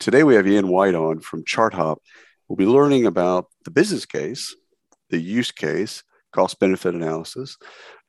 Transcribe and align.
Today 0.00 0.22
we 0.22 0.36
have 0.36 0.46
Ian 0.46 0.68
White 0.68 0.94
on 0.94 1.18
from 1.18 1.44
ChartHop. 1.44 1.96
We'll 2.46 2.56
be 2.56 2.66
learning 2.66 3.04
about 3.04 3.46
the 3.64 3.72
business 3.72 4.06
case, 4.06 4.54
the 5.10 5.18
use 5.18 5.50
case, 5.50 6.04
cost 6.32 6.60
benefit 6.60 6.94
analysis, 6.94 7.56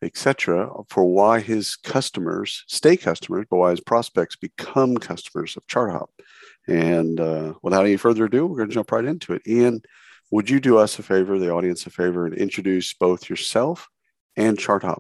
etc., 0.03 0.70
for 0.89 1.03
why 1.03 1.39
his 1.39 1.75
customers 1.75 2.63
stay 2.67 2.95
customers, 2.95 3.47
but 3.49 3.57
why 3.57 3.71
his 3.71 3.80
prospects 3.80 4.35
become 4.35 4.97
customers 4.97 5.57
of 5.57 5.66
ChartHop. 5.66 6.09
And 6.67 7.20
uh, 7.20 7.53
without 7.63 7.85
any 7.85 7.97
further 7.97 8.25
ado, 8.25 8.45
we're 8.45 8.58
going 8.58 8.69
to 8.69 8.75
jump 8.75 8.91
right 8.91 9.03
into 9.03 9.33
it. 9.33 9.41
Ian, 9.47 9.81
would 10.30 10.47
you 10.47 10.59
do 10.59 10.77
us 10.77 10.99
a 10.99 11.03
favor, 11.03 11.39
the 11.39 11.52
audience 11.52 11.88
a 11.88 11.89
favor, 11.89 12.27
and 12.27 12.35
introduce 12.35 12.94
both 12.94 13.31
yourself 13.31 13.88
and 14.35 14.59
ChartHop? 14.59 14.99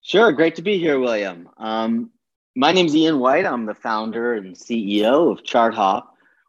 Sure, 0.00 0.32
great 0.32 0.54
to 0.54 0.62
be 0.62 0.78
here, 0.78 0.98
William. 0.98 1.50
Um, 1.58 2.10
my 2.54 2.72
name 2.72 2.86
is 2.86 2.94
Ian 2.94 3.18
White. 3.18 3.46
I'm 3.46 3.66
the 3.66 3.74
founder 3.74 4.34
and 4.34 4.54
CEO 4.54 5.32
of 5.32 5.42
ChartHop. 5.42 6.04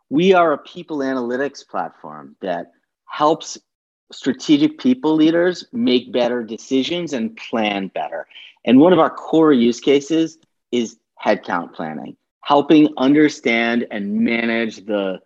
We 0.09 0.33
are 0.33 0.51
a 0.51 0.57
people 0.57 0.97
analytics 0.97 1.65
platform 1.65 2.35
that 2.41 2.71
helps 3.05 3.57
strategic 4.11 4.77
people 4.79 5.15
leaders 5.15 5.65
make 5.71 6.11
better 6.11 6.43
decisions 6.43 7.13
and 7.13 7.35
plan 7.37 7.87
better. 7.87 8.27
And 8.65 8.79
one 8.79 8.93
of 8.93 8.99
our 8.99 9.09
core 9.09 9.53
use 9.53 9.79
cases 9.79 10.37
is 10.71 10.97
headcount 11.23 11.73
planning, 11.73 12.17
helping 12.41 12.89
understand 12.97 13.87
and 13.89 14.19
manage 14.19 14.85
the 14.85 15.21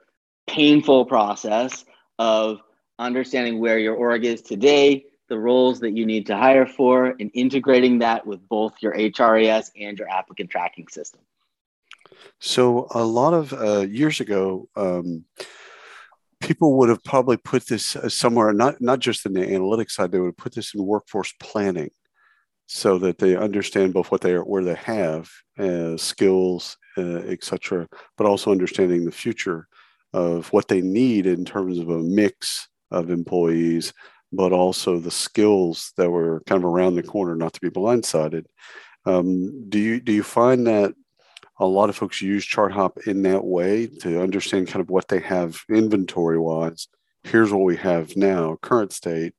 painful 0.46 1.06
process 1.06 1.86
of 2.20 2.60
understanding 3.00 3.60
where 3.60 3.80
your 3.80 3.96
org 3.96 4.26
is 4.26 4.42
today, 4.42 5.06
the 5.30 5.38
roles 5.38 5.80
that 5.82 5.92
you 5.92 6.06
need 6.06 6.26
to 6.28 6.38
hire 6.38 6.66
for 6.66 7.16
and 7.20 7.32
integrating 7.34 8.00
that 8.00 8.26
with 8.26 8.48
both 8.48 8.74
your 8.82 8.94
HRIS 8.94 9.72
and 9.80 9.98
your 9.98 10.10
applicant 10.10 10.50
tracking 10.50 10.88
system. 10.88 11.22
So, 12.40 12.88
a 12.92 13.04
lot 13.04 13.34
of 13.34 13.54
uh, 13.54 13.82
years 13.82 14.20
ago, 14.20 14.70
um, 14.76 15.26
people 16.40 16.78
would 16.78 16.90
have 16.90 17.04
probably 17.04 17.38
put 17.38 17.68
this 17.68 17.96
uh, 17.96 18.10
somewhere, 18.10 18.54
not, 18.54 18.80
not 18.82 19.00
just 19.00 19.26
in 19.26 19.34
the 19.34 19.42
analytics 19.42 19.92
side, 19.92 20.12
they 20.12 20.20
would 20.20 20.28
have 20.28 20.38
put 20.38 20.54
this 20.54 20.74
in 20.74 20.86
workforce 20.86 21.34
planning 21.40 21.90
so 22.68 22.98
that 23.00 23.18
they 23.18 23.36
understand 23.36 23.94
both 23.94 24.12
what 24.12 24.22
they 24.22 24.34
are, 24.34 24.44
where 24.44 24.64
they 24.64 24.76
have 24.76 25.30
uh, 25.58 25.98
skills, 25.98 26.78
uh, 26.98 27.20
etc., 27.20 27.88
but 28.18 28.28
also 28.28 28.52
understanding 28.52 29.06
the 29.06 29.12
future 29.12 29.68
of 30.14 30.52
what 30.54 30.68
they 30.68 30.82
need 30.82 31.26
in 31.26 31.46
terms 31.46 31.80
of 31.80 31.90
a 31.90 32.00
mix 32.00 32.68
of 32.92 33.10
employees 33.10 33.94
but 34.32 34.52
also 34.52 35.00
the 35.00 35.12
skills 35.12 35.94
that 35.98 36.10
were 36.10 36.42
kind 36.46 36.64
of 36.64 36.70
around 36.70 36.96
the 36.96 37.04
corner, 37.04 37.36
not 37.36 37.54
to 37.54 37.62
be 37.62 37.70
blindsided. 37.70 38.46
Um, 39.06 39.70
do 39.70 39.80
you 39.80 40.02
do 40.02 40.12
you 40.12 40.24
find 40.24 40.68
that 40.68 40.94
a 41.60 41.66
lot 41.66 41.90
of 41.90 41.96
folks 41.96 42.22
use 42.22 42.46
ChartHop 42.46 43.08
in 43.08 43.24
that 43.24 43.44
way 43.44 43.88
to 44.02 44.22
understand 44.22 44.68
kind 44.68 44.82
of 44.82 44.90
what 44.90 45.08
they 45.08 45.20
have 45.20 45.62
inventory 45.70 46.38
wise? 46.38 46.88
Here's 47.24 47.52
what 47.52 47.64
we 47.64 47.78
have 47.78 48.16
now, 48.16 48.58
current 48.62 48.94
state, 48.94 49.34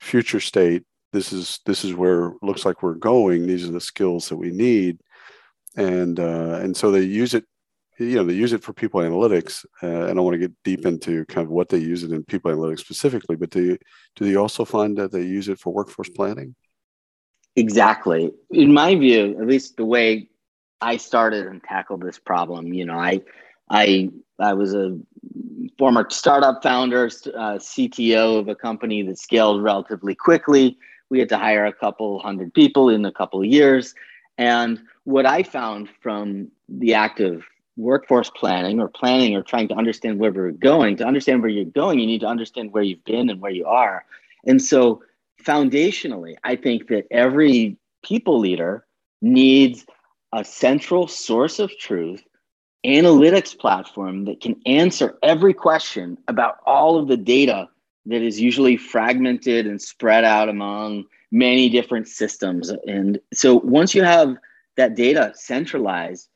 future 0.00 0.40
state. 0.40 0.84
This 1.12 1.32
is 1.32 1.60
this 1.64 1.84
is 1.84 1.94
where 1.94 2.32
looks 2.42 2.64
like 2.64 2.82
we're 2.82 2.94
going. 2.94 3.46
These 3.46 3.68
are 3.68 3.72
the 3.72 3.80
skills 3.80 4.28
that 4.28 4.36
we 4.36 4.50
need, 4.50 4.98
and 5.76 6.18
uh, 6.18 6.58
and 6.60 6.76
so 6.76 6.90
they 6.90 7.02
use 7.02 7.34
it 7.34 7.44
you 7.98 8.16
know 8.16 8.24
they 8.24 8.34
use 8.34 8.52
it 8.52 8.62
for 8.62 8.72
people 8.72 9.00
analytics 9.00 9.64
uh, 9.82 10.06
and 10.06 10.18
i 10.18 10.22
want 10.22 10.34
to 10.34 10.38
get 10.38 10.52
deep 10.64 10.84
into 10.86 11.24
kind 11.26 11.46
of 11.46 11.50
what 11.50 11.68
they 11.68 11.78
use 11.78 12.02
it 12.02 12.12
in 12.12 12.24
people 12.24 12.50
analytics 12.50 12.80
specifically 12.80 13.36
but 13.36 13.50
do 13.50 13.62
you, 13.62 13.78
do 14.16 14.26
you 14.26 14.38
also 14.38 14.64
find 14.64 14.96
that 14.96 15.12
they 15.12 15.22
use 15.22 15.48
it 15.48 15.58
for 15.58 15.72
workforce 15.72 16.08
planning? 16.08 16.54
Exactly. 17.56 18.32
In 18.50 18.72
my 18.72 18.96
view 18.96 19.38
at 19.40 19.46
least 19.46 19.76
the 19.76 19.84
way 19.84 20.28
i 20.80 20.96
started 20.96 21.46
and 21.46 21.62
tackled 21.62 22.02
this 22.02 22.18
problem 22.18 22.72
you 22.72 22.84
know 22.84 22.98
i 22.98 23.20
i 23.70 24.10
i 24.40 24.52
was 24.52 24.74
a 24.74 24.98
former 25.78 26.06
startup 26.10 26.62
founder 26.62 27.06
uh, 27.06 27.58
cto 27.58 28.38
of 28.38 28.48
a 28.48 28.54
company 28.54 29.02
that 29.02 29.18
scaled 29.18 29.62
relatively 29.62 30.14
quickly. 30.14 30.76
We 31.10 31.18
had 31.18 31.28
to 31.30 31.38
hire 31.38 31.66
a 31.66 31.72
couple 31.72 32.18
hundred 32.20 32.54
people 32.54 32.88
in 32.88 33.04
a 33.04 33.12
couple 33.12 33.44
years. 33.44 33.94
And 34.38 34.80
what 35.04 35.26
i 35.26 35.42
found 35.42 35.88
from 36.00 36.50
the 36.68 36.94
active 36.94 37.44
workforce 37.76 38.30
planning 38.30 38.80
or 38.80 38.88
planning 38.88 39.34
or 39.34 39.42
trying 39.42 39.68
to 39.68 39.74
understand 39.74 40.18
where 40.18 40.32
we're 40.32 40.50
going, 40.50 40.96
to 40.96 41.04
understand 41.04 41.42
where 41.42 41.50
you're 41.50 41.64
going, 41.64 41.98
you 41.98 42.06
need 42.06 42.20
to 42.20 42.26
understand 42.26 42.72
where 42.72 42.82
you've 42.82 43.04
been 43.04 43.30
and 43.30 43.40
where 43.40 43.50
you 43.50 43.66
are. 43.66 44.04
And 44.46 44.62
so, 44.62 45.02
foundationally, 45.42 46.36
I 46.44 46.56
think 46.56 46.88
that 46.88 47.06
every 47.10 47.76
people 48.02 48.38
leader 48.38 48.86
needs 49.20 49.84
a 50.32 50.44
central 50.44 51.06
source 51.08 51.58
of 51.58 51.76
truth 51.78 52.22
analytics 52.84 53.58
platform 53.58 54.26
that 54.26 54.40
can 54.40 54.60
answer 54.66 55.18
every 55.22 55.54
question 55.54 56.18
about 56.28 56.58
all 56.66 56.98
of 56.98 57.08
the 57.08 57.16
data 57.16 57.68
that 58.06 58.20
is 58.20 58.38
usually 58.38 58.76
fragmented 58.76 59.66
and 59.66 59.80
spread 59.80 60.24
out 60.24 60.48
among 60.48 61.04
many 61.32 61.70
different 61.70 62.06
systems. 62.06 62.70
And 62.86 63.18
so 63.32 63.54
once 63.56 63.94
you 63.94 64.02
have 64.02 64.36
that 64.76 64.94
data 64.94 65.32
centralized, 65.34 66.28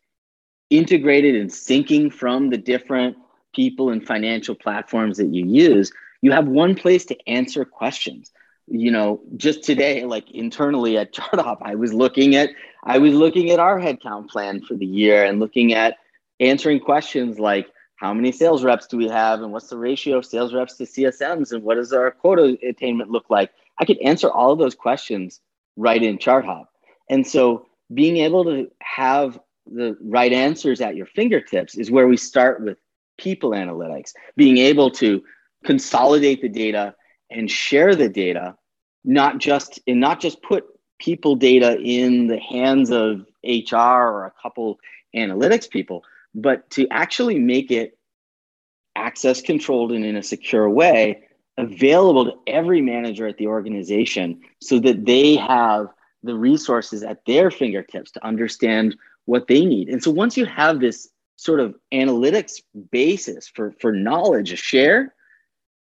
integrated 0.70 1.34
and 1.34 1.50
syncing 1.50 2.12
from 2.12 2.50
the 2.50 2.58
different 2.58 3.16
people 3.54 3.90
and 3.90 4.06
financial 4.06 4.54
platforms 4.54 5.16
that 5.16 5.34
you 5.34 5.46
use, 5.46 5.92
you 6.22 6.32
have 6.32 6.46
one 6.46 6.74
place 6.74 7.04
to 7.06 7.16
answer 7.28 7.64
questions. 7.64 8.30
You 8.66 8.90
know, 8.90 9.20
just 9.36 9.64
today, 9.64 10.04
like 10.04 10.30
internally 10.30 10.98
at 10.98 11.14
ChartHop, 11.14 11.58
I 11.62 11.74
was 11.74 11.94
looking 11.94 12.36
at 12.36 12.50
I 12.84 12.98
was 12.98 13.14
looking 13.14 13.50
at 13.50 13.58
our 13.58 13.78
headcount 13.80 14.28
plan 14.28 14.62
for 14.62 14.74
the 14.74 14.86
year 14.86 15.24
and 15.24 15.40
looking 15.40 15.74
at 15.74 15.96
answering 16.40 16.80
questions 16.80 17.38
like 17.38 17.68
how 17.96 18.14
many 18.14 18.30
sales 18.30 18.62
reps 18.62 18.86
do 18.86 18.96
we 18.96 19.08
have 19.08 19.42
and 19.42 19.52
what's 19.52 19.68
the 19.68 19.76
ratio 19.76 20.18
of 20.18 20.24
sales 20.24 20.54
reps 20.54 20.76
to 20.76 20.84
CSMs 20.84 21.50
and 21.52 21.64
what 21.64 21.74
does 21.74 21.92
our 21.92 22.12
quota 22.12 22.56
attainment 22.62 23.10
look 23.10 23.28
like? 23.28 23.50
I 23.78 23.84
could 23.84 23.98
answer 23.98 24.30
all 24.30 24.52
of 24.52 24.58
those 24.58 24.76
questions 24.76 25.40
right 25.76 26.00
in 26.00 26.18
ChartHop. 26.18 26.66
And 27.10 27.26
so 27.26 27.66
being 27.92 28.18
able 28.18 28.44
to 28.44 28.70
have 28.80 29.40
the 29.72 29.96
right 30.00 30.32
answers 30.32 30.80
at 30.80 30.96
your 30.96 31.06
fingertips 31.06 31.76
is 31.76 31.90
where 31.90 32.08
we 32.08 32.16
start 32.16 32.62
with 32.62 32.78
people 33.18 33.50
analytics, 33.50 34.12
being 34.36 34.58
able 34.58 34.90
to 34.90 35.22
consolidate 35.64 36.40
the 36.40 36.48
data 36.48 36.94
and 37.30 37.50
share 37.50 37.94
the 37.94 38.08
data, 38.08 38.56
not 39.04 39.38
just 39.38 39.80
and 39.86 40.00
not 40.00 40.20
just 40.20 40.42
put 40.42 40.64
people 40.98 41.36
data 41.36 41.78
in 41.80 42.26
the 42.26 42.38
hands 42.38 42.90
of 42.90 43.26
HR 43.44 43.76
or 43.76 44.26
a 44.26 44.32
couple 44.42 44.78
analytics 45.14 45.68
people, 45.68 46.04
but 46.34 46.68
to 46.70 46.86
actually 46.90 47.38
make 47.38 47.70
it 47.70 47.98
access 48.96 49.40
controlled 49.40 49.92
and 49.92 50.04
in 50.04 50.16
a 50.16 50.22
secure 50.22 50.68
way 50.68 51.22
available 51.56 52.24
to 52.24 52.38
every 52.46 52.80
manager 52.80 53.26
at 53.26 53.36
the 53.36 53.46
organization 53.46 54.40
so 54.60 54.78
that 54.78 55.04
they 55.04 55.36
have 55.36 55.88
the 56.22 56.34
resources 56.34 57.02
at 57.02 57.24
their 57.26 57.50
fingertips 57.50 58.10
to 58.12 58.24
understand 58.24 58.96
what 59.28 59.46
they 59.46 59.62
need. 59.62 59.90
And 59.90 60.02
so 60.02 60.10
once 60.10 60.38
you 60.38 60.46
have 60.46 60.80
this 60.80 61.06
sort 61.36 61.60
of 61.60 61.74
analytics 61.92 62.62
basis 62.90 63.46
for, 63.46 63.74
for 63.78 63.92
knowledge 63.92 64.48
to 64.50 64.56
share, 64.56 65.14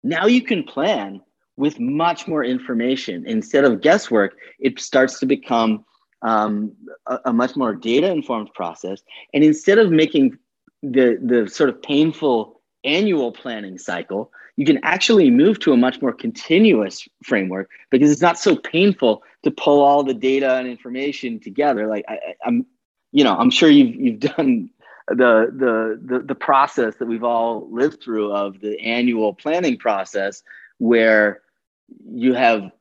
now 0.03 0.25
you 0.25 0.41
can 0.41 0.63
plan 0.63 1.21
with 1.55 1.79
much 1.79 2.27
more 2.27 2.43
information. 2.43 3.25
Instead 3.25 3.63
of 3.63 3.79
guesswork, 3.79 4.35
it 4.59 4.77
starts 4.79 5.17
to 5.19 5.25
become 5.25 5.85
um, 6.23 6.73
a, 7.05 7.19
a 7.25 7.33
much 7.33 7.55
more 7.55 7.73
data 7.73 8.11
informed 8.11 8.53
process. 8.53 9.01
And 9.33 9.45
instead 9.45 9.77
of 9.77 9.91
making 9.91 10.37
the, 10.83 11.17
the 11.23 11.49
sort 11.49 11.69
of 11.69 11.81
painful 11.81 12.61
annual 12.83 13.31
planning 13.31 13.77
cycle, 13.77 14.29
you 14.57 14.65
can 14.65 14.79
actually 14.83 15.31
move 15.31 15.59
to 15.59 15.71
a 15.71 15.77
much 15.77 16.01
more 16.01 16.11
continuous 16.11 17.07
framework 17.23 17.69
because 17.91 18.11
it's 18.11 18.21
not 18.21 18.37
so 18.37 18.57
painful 18.57 19.23
to 19.43 19.51
pull 19.51 19.81
all 19.81 20.03
the 20.03 20.13
data 20.13 20.55
and 20.55 20.67
information 20.67 21.39
together. 21.39 21.87
Like 21.87 22.03
I, 22.09 22.17
am 22.45 22.65
you 23.11 23.23
know, 23.23 23.35
I'm 23.35 23.49
sure 23.49 23.69
you've 23.69 23.95
you've 23.95 24.19
done 24.19 24.69
the, 25.07 25.51
the 25.53 25.99
the 26.03 26.19
the 26.19 26.35
process 26.35 26.95
that 26.95 27.07
we've 27.07 27.23
all 27.23 27.67
lived 27.71 28.03
through 28.03 28.33
of 28.33 28.59
the 28.59 28.79
annual 28.79 29.33
planning 29.33 29.77
process 29.77 30.43
where 30.79 31.41
you 32.09 32.33
have 32.33 32.71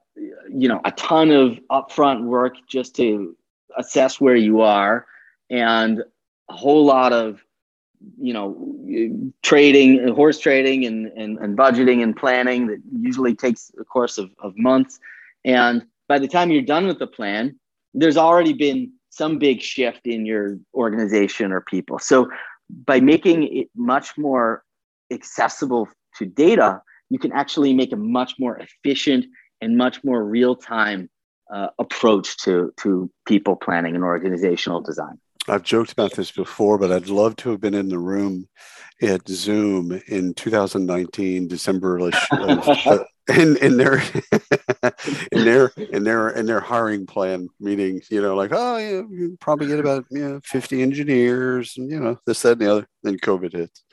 you 0.51 0.69
know 0.69 0.81
a 0.85 0.93
ton 0.93 1.31
of 1.31 1.59
upfront 1.71 2.25
work 2.25 2.55
just 2.69 2.97
to 2.97 3.37
assess 3.77 4.21
where 4.21 4.37
you 4.37 4.61
are 4.61 5.07
and 5.51 6.03
a 6.49 6.53
whole 6.53 6.85
lot 6.85 7.13
of 7.13 7.41
you 8.19 8.33
know, 8.33 9.33
trading, 9.43 10.07
horse 10.09 10.39
trading, 10.39 10.85
and, 10.85 11.07
and, 11.17 11.39
and 11.39 11.57
budgeting 11.57 12.03
and 12.03 12.17
planning 12.17 12.67
that 12.67 12.81
usually 12.93 13.35
takes 13.35 13.71
a 13.81 13.85
course 13.85 14.19
of, 14.19 14.31
of 14.39 14.57
months. 14.57 14.99
And 15.45 15.87
by 16.09 16.19
the 16.19 16.29
time 16.29 16.51
you're 16.51 16.63
done 16.63 16.87
with 16.87 16.99
the 16.99 17.07
plan, 17.07 17.59
there's 17.95 18.17
already 18.17 18.53
been 18.53 18.93
some 19.17 19.39
big 19.39 19.61
shift 19.61 20.07
in 20.07 20.27
your 20.27 20.59
organization 20.75 21.53
or 21.53 21.61
people. 21.63 21.99
So 21.99 22.29
by 22.85 23.01
making 23.01 23.45
it 23.45 23.69
much 23.75 24.19
more 24.19 24.63
accessible 25.11 25.89
to 26.19 26.27
data, 26.27 26.83
you 27.11 27.19
can 27.19 27.33
actually 27.33 27.73
make 27.73 27.93
a 27.93 27.97
much 27.97 28.35
more 28.39 28.59
efficient 28.59 29.27
and 29.61 29.77
much 29.77 30.03
more 30.05 30.25
real 30.25 30.55
time 30.57 31.09
uh, 31.53 31.69
approach 31.79 32.37
to, 32.39 32.73
to 32.79 33.11
people 33.27 33.57
planning 33.57 33.95
and 33.95 34.05
organizational 34.05 34.81
design. 34.81 35.19
I've 35.49 35.63
joked 35.63 35.93
about 35.93 36.15
this 36.15 36.33
before, 36.33 36.77
but 36.77 36.91
I'd 36.91 37.09
love 37.09 37.37
to 37.37 37.51
have 37.51 37.61
been 37.61 37.75
in 37.75 37.89
the 37.89 38.01
room 38.01 38.49
at 39.01 39.29
Zoom 39.29 40.01
in 40.09 40.35
2019, 40.35 41.47
December, 41.47 42.11
uh, 42.33 42.99
in, 43.29 43.57
in 43.57 43.77
their 43.77 43.99
in 45.33 45.45
their 45.45 45.67
in 45.91 46.05
their 46.05 46.29
in 46.31 46.47
their 46.47 46.61
hiring 46.61 47.07
plan 47.07 47.49
meeting. 47.61 48.01
You 48.11 48.23
know, 48.23 48.35
like 48.35 48.51
oh, 48.53 48.77
yeah, 48.77 49.03
you 49.11 49.37
probably 49.41 49.67
get 49.67 49.81
about 49.81 50.05
you 50.11 50.29
know 50.29 50.41
50 50.45 50.83
engineers, 50.83 51.75
and 51.77 51.91
you 51.91 52.01
know 52.01 52.19
this, 52.27 52.43
that, 52.43 52.53
and 52.53 52.61
the 52.61 52.73
other. 52.73 52.89
Then 53.03 53.19
COVID 53.19 53.53
hits. 53.53 53.85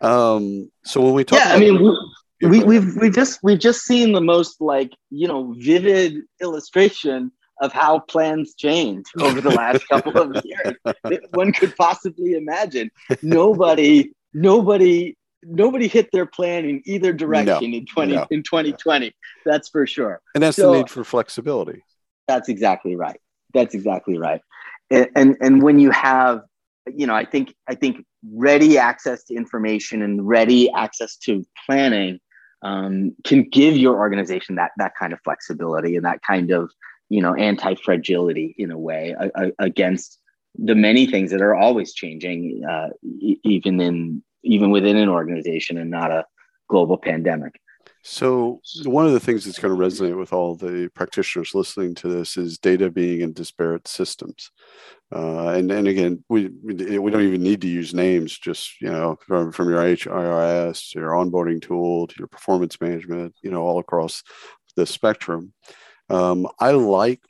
Um, 0.00 0.70
so 0.84 1.00
when 1.00 1.14
we 1.14 1.24
talk, 1.24 1.38
yeah, 1.38 1.54
I 1.54 1.58
mean. 1.58 1.82
We, 1.82 1.96
we, 2.42 2.64
we've 2.64 2.96
we 2.96 3.10
just 3.10 3.40
we've 3.42 3.58
just 3.58 3.82
seen 3.82 4.12
the 4.12 4.20
most 4.22 4.62
like 4.62 4.92
you 5.10 5.28
know 5.28 5.54
vivid 5.58 6.22
illustration 6.40 7.30
of 7.60 7.72
how 7.72 7.98
plans 7.98 8.54
change 8.54 9.04
over 9.20 9.40
the 9.40 9.50
last 9.50 9.86
couple 9.88 10.16
of 10.16 10.34
years 10.44 10.74
that 10.84 11.20
one 11.32 11.52
could 11.52 11.76
possibly 11.76 12.32
imagine. 12.32 12.90
Nobody, 13.22 14.12
nobody, 14.32 15.16
nobody 15.42 15.88
hit 15.88 16.10
their 16.12 16.26
plan 16.26 16.64
in 16.64 16.82
either 16.84 17.12
direction 17.12 17.70
no, 17.70 17.76
in 17.78 17.86
20 17.86 18.14
no. 18.14 18.26
in 18.30 18.42
2020. 18.42 19.12
That's 19.44 19.68
for 19.68 19.86
sure. 19.86 20.20
And 20.34 20.42
that's 20.42 20.56
so, 20.56 20.72
the 20.72 20.78
need 20.78 20.90
for 20.90 21.04
flexibility. 21.04 21.82
That's 22.28 22.48
exactly 22.48 22.96
right. 22.96 23.20
That's 23.54 23.74
exactly 23.74 24.18
right. 24.18 24.40
And, 24.90 25.08
and 25.16 25.36
and 25.40 25.62
when 25.62 25.78
you 25.78 25.90
have, 25.90 26.42
you 26.86 27.06
know, 27.06 27.14
I 27.14 27.24
think 27.24 27.54
I 27.68 27.74
think 27.74 28.04
ready 28.32 28.78
access 28.78 29.24
to 29.24 29.34
information 29.34 30.02
and 30.02 30.26
ready 30.26 30.70
access 30.72 31.16
to 31.16 31.44
planning 31.66 32.20
um, 32.62 33.14
can 33.24 33.48
give 33.48 33.76
your 33.76 33.96
organization 33.96 34.56
that 34.56 34.72
that 34.76 34.92
kind 34.98 35.12
of 35.12 35.20
flexibility 35.24 35.96
and 35.96 36.04
that 36.04 36.20
kind 36.22 36.50
of 36.50 36.70
you 37.08 37.22
know 37.22 37.34
anti-fragility 37.34 38.54
in 38.58 38.70
a 38.70 38.78
way 38.78 39.14
a, 39.18 39.30
a, 39.34 39.52
against 39.58 40.18
the 40.56 40.74
many 40.74 41.06
things 41.06 41.30
that 41.30 41.40
are 41.40 41.54
always 41.54 41.94
changing 41.94 42.62
uh, 42.68 42.88
e- 43.02 43.40
even 43.44 43.80
in 43.80 44.22
even 44.42 44.70
within 44.70 44.96
an 44.96 45.08
organization 45.08 45.78
and 45.78 45.90
not 45.90 46.10
a 46.10 46.24
global 46.68 46.96
pandemic. 46.96 47.60
So 48.02 48.60
one 48.84 49.06
of 49.06 49.12
the 49.12 49.20
things 49.20 49.44
that's 49.44 49.58
going 49.58 49.76
to 49.76 49.84
resonate 49.84 50.18
with 50.18 50.32
all 50.32 50.54
the 50.54 50.88
practitioners 50.94 51.54
listening 51.54 51.94
to 51.96 52.08
this 52.08 52.38
is 52.38 52.56
data 52.56 52.90
being 52.90 53.20
in 53.20 53.34
disparate 53.34 53.86
systems. 53.86 54.50
Uh, 55.12 55.48
and 55.48 55.70
and 55.72 55.88
again 55.88 56.24
we 56.28 56.50
we 56.62 56.72
don't 57.10 57.22
even 57.22 57.42
need 57.42 57.60
to 57.60 57.66
use 57.66 57.92
names 57.92 58.38
just 58.38 58.80
you 58.80 58.88
know 58.88 59.18
from, 59.26 59.50
from 59.50 59.68
your 59.68 59.80
HRIS 59.80 60.94
your 60.94 61.10
onboarding 61.10 61.60
tool 61.60 62.06
to 62.06 62.14
your 62.16 62.28
performance 62.28 62.80
management 62.80 63.34
you 63.42 63.50
know 63.50 63.62
all 63.62 63.80
across 63.80 64.22
the 64.76 64.86
spectrum. 64.86 65.52
Um, 66.08 66.48
I 66.58 66.72
like 66.72 67.20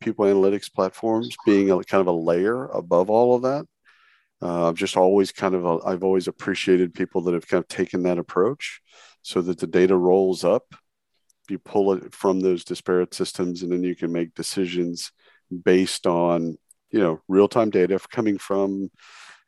people 0.00 0.26
analytics 0.26 0.72
platforms 0.72 1.36
being 1.46 1.70
a 1.70 1.82
kind 1.84 2.00
of 2.00 2.06
a 2.06 2.12
layer 2.12 2.66
above 2.66 3.10
all 3.10 3.34
of 3.34 3.42
that. 3.42 3.66
Uh, 4.42 4.68
I've 4.68 4.74
just 4.74 4.96
always 4.96 5.32
kind 5.32 5.54
of, 5.54 5.64
a, 5.64 5.78
I've 5.84 6.04
always 6.04 6.28
appreciated 6.28 6.94
people 6.94 7.22
that 7.22 7.34
have 7.34 7.48
kind 7.48 7.62
of 7.62 7.68
taken 7.68 8.02
that 8.02 8.18
approach 8.18 8.80
so 9.22 9.40
that 9.42 9.58
the 9.58 9.66
data 9.66 9.96
rolls 9.96 10.44
up. 10.44 10.74
You 11.48 11.58
pull 11.58 11.92
it 11.92 12.14
from 12.14 12.40
those 12.40 12.64
disparate 12.64 13.14
systems 13.14 13.62
and 13.62 13.72
then 13.72 13.84
you 13.84 13.94
can 13.94 14.12
make 14.12 14.34
decisions 14.34 15.12
based 15.64 16.06
on, 16.06 16.58
you 16.90 17.00
know, 17.00 17.20
real 17.28 17.48
time 17.48 17.70
data 17.70 17.98
coming 18.10 18.36
from, 18.36 18.90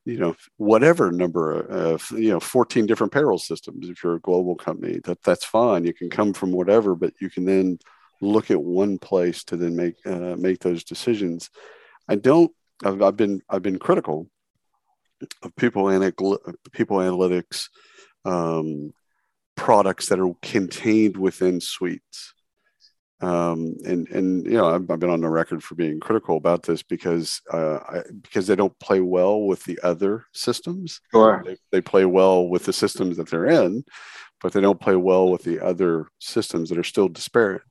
you 0.05 0.19
know, 0.19 0.37
whatever 0.56 1.11
number 1.11 1.61
of, 1.61 2.08
you 2.12 2.31
know, 2.31 2.41
14 2.41 2.87
different 2.87 3.12
payroll 3.12 3.38
systems. 3.38 3.88
If 3.88 4.02
you're 4.02 4.14
a 4.14 4.20
global 4.20 4.55
company, 4.55 5.00
that 5.05 5.23
that's 5.23 5.44
fine. 5.44 5.84
You 5.84 5.93
can 5.93 6.08
come 6.08 6.32
from 6.32 6.52
whatever, 6.52 6.94
but 6.94 7.12
you 7.20 7.29
can 7.29 7.44
then 7.44 7.79
look 8.20 8.50
at 8.50 8.62
one 8.62 8.99
place 8.99 9.44
to 9.44 9.56
then 9.56 9.76
make 9.76 9.94
uh, 10.06 10.37
make 10.37 10.61
those 10.61 10.84
decisions. 10.84 11.50
I 12.08 12.14
don't. 12.17 12.50
I've, 12.84 13.02
I've, 13.02 13.17
been 13.17 13.43
I've 13.49 13.62
been 13.62 13.79
critical 13.79 14.31
of 15.43 15.55
people 15.56 15.91
anal- 15.91 16.38
people 16.73 16.99
analytics 16.99 17.69
um, 18.25 18.93
products 19.56 20.09
that 20.09 20.20
are 20.20 20.32
contained 20.43 21.17
within 21.17 21.61
suites. 21.61 22.35
Um, 23.20 23.75
and 23.85 24.06
and 24.11 24.47
you 24.47 24.53
know 24.53 24.69
I've, 24.69 24.88
I've, 24.88 25.00
been 25.00 25.11
on 25.11 25.23
the 25.23 25.29
record 25.29 25.61
for 25.65 25.75
being 25.75 25.99
critical 25.99 26.37
about 26.37 26.62
this 26.62 26.85
because 26.85 27.41
uh, 27.53 27.79
I, 27.79 28.03
because 28.23 28.47
they 28.47 28.55
don't 28.55 28.79
play 28.79 29.00
well 29.00 29.41
with 29.41 29.65
the 29.65 29.76
other 29.82 30.26
systems. 30.32 31.00
Sure, 31.11 31.43
they, 31.44 31.56
they 31.73 31.81
play 31.81 32.05
well 32.05 32.49
with 32.49 32.65
the 32.65 32.73
systems 32.73 33.17
that 33.17 33.29
they're 33.29 33.47
in, 33.47 33.82
but 34.41 34.53
they 34.53 34.61
don't 34.61 34.81
play 34.81 34.94
well 34.94 35.32
with 35.32 35.43
the 35.43 35.59
other 35.59 36.06
systems 36.20 36.69
that 36.69 36.79
are 36.79 36.85
still 36.85 37.09
disparate. 37.09 37.62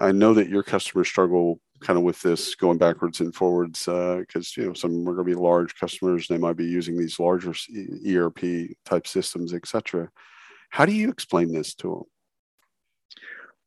I 0.00 0.10
know 0.10 0.34
that 0.34 0.48
your 0.48 0.64
customers 0.64 1.06
struggle 1.06 1.60
kind 1.86 1.96
of 1.96 2.02
with 2.02 2.20
this 2.20 2.56
going 2.56 2.78
backwards 2.78 3.20
and 3.20 3.32
forwards 3.32 3.84
because 3.84 4.52
uh, 4.58 4.60
you 4.60 4.66
know 4.66 4.72
some 4.72 5.08
are 5.08 5.14
going 5.14 5.18
to 5.18 5.24
be 5.24 5.34
large 5.34 5.78
customers. 5.78 6.26
They 6.26 6.36
might 6.36 6.56
be 6.56 6.66
using 6.66 6.98
these 6.98 7.20
larger 7.20 7.54
ERP 8.06 8.40
type 8.84 9.06
systems, 9.06 9.54
etc. 9.54 10.10
How 10.70 10.84
do 10.84 10.92
you 10.92 11.08
explain 11.08 11.52
this 11.52 11.74
to 11.76 11.88
them? 11.88 12.02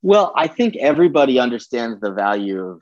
Well, 0.02 0.34
I 0.36 0.48
think 0.48 0.76
everybody 0.76 1.40
understands 1.40 2.02
the 2.02 2.12
value 2.12 2.62
of 2.62 2.82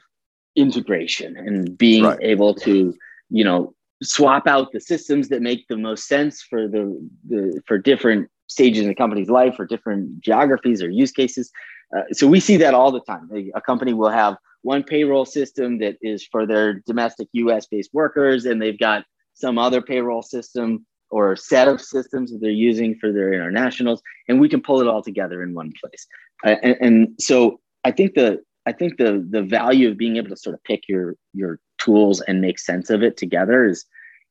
integration 0.55 1.37
and 1.37 1.77
being 1.77 2.03
right. 2.03 2.19
able 2.21 2.55
to, 2.55 2.95
you 3.29 3.43
know, 3.43 3.75
swap 4.01 4.47
out 4.47 4.71
the 4.71 4.79
systems 4.79 5.29
that 5.29 5.41
make 5.41 5.67
the 5.67 5.77
most 5.77 6.07
sense 6.07 6.41
for 6.41 6.67
the, 6.67 7.09
the 7.27 7.61
for 7.67 7.77
different 7.77 8.29
stages 8.47 8.83
in 8.83 8.89
a 8.89 8.95
company's 8.95 9.29
life 9.29 9.55
or 9.59 9.65
different 9.65 10.19
geographies 10.19 10.81
or 10.81 10.89
use 10.89 11.11
cases. 11.11 11.51
Uh, 11.95 12.01
so 12.11 12.27
we 12.27 12.39
see 12.39 12.57
that 12.57 12.73
all 12.73 12.91
the 12.91 13.01
time. 13.01 13.29
A 13.55 13.61
company 13.61 13.93
will 13.93 14.09
have 14.09 14.37
one 14.61 14.83
payroll 14.83 15.25
system 15.25 15.79
that 15.79 15.97
is 16.01 16.25
for 16.25 16.45
their 16.45 16.81
domestic 16.85 17.29
US 17.33 17.67
based 17.67 17.91
workers, 17.93 18.45
and 18.45 18.61
they've 18.61 18.79
got 18.79 19.05
some 19.33 19.57
other 19.57 19.81
payroll 19.81 20.21
system 20.21 20.85
or 21.09 21.35
set 21.35 21.67
of 21.67 21.79
systems 21.79 22.31
that 22.31 22.39
they're 22.41 22.49
using 22.51 22.97
for 22.99 23.13
their 23.13 23.31
internationals, 23.33 24.01
and 24.27 24.41
we 24.41 24.49
can 24.49 24.61
pull 24.61 24.81
it 24.81 24.87
all 24.87 25.01
together 25.01 25.41
in 25.41 25.53
one 25.53 25.71
place. 25.79 26.05
Uh, 26.45 26.55
and, 26.61 26.77
and 26.81 27.07
so 27.19 27.59
I 27.83 27.91
think 27.91 28.15
the 28.15 28.41
I 28.65 28.73
think 28.73 28.97
the 28.97 29.25
the 29.29 29.43
value 29.43 29.89
of 29.89 29.97
being 29.97 30.17
able 30.17 30.29
to 30.29 30.37
sort 30.37 30.53
of 30.53 30.63
pick 30.63 30.83
your 30.89 31.15
your 31.33 31.59
tools 31.77 32.21
and 32.21 32.41
make 32.41 32.59
sense 32.59 32.89
of 32.89 33.03
it 33.03 33.15
together 33.15 33.65
is 33.65 33.85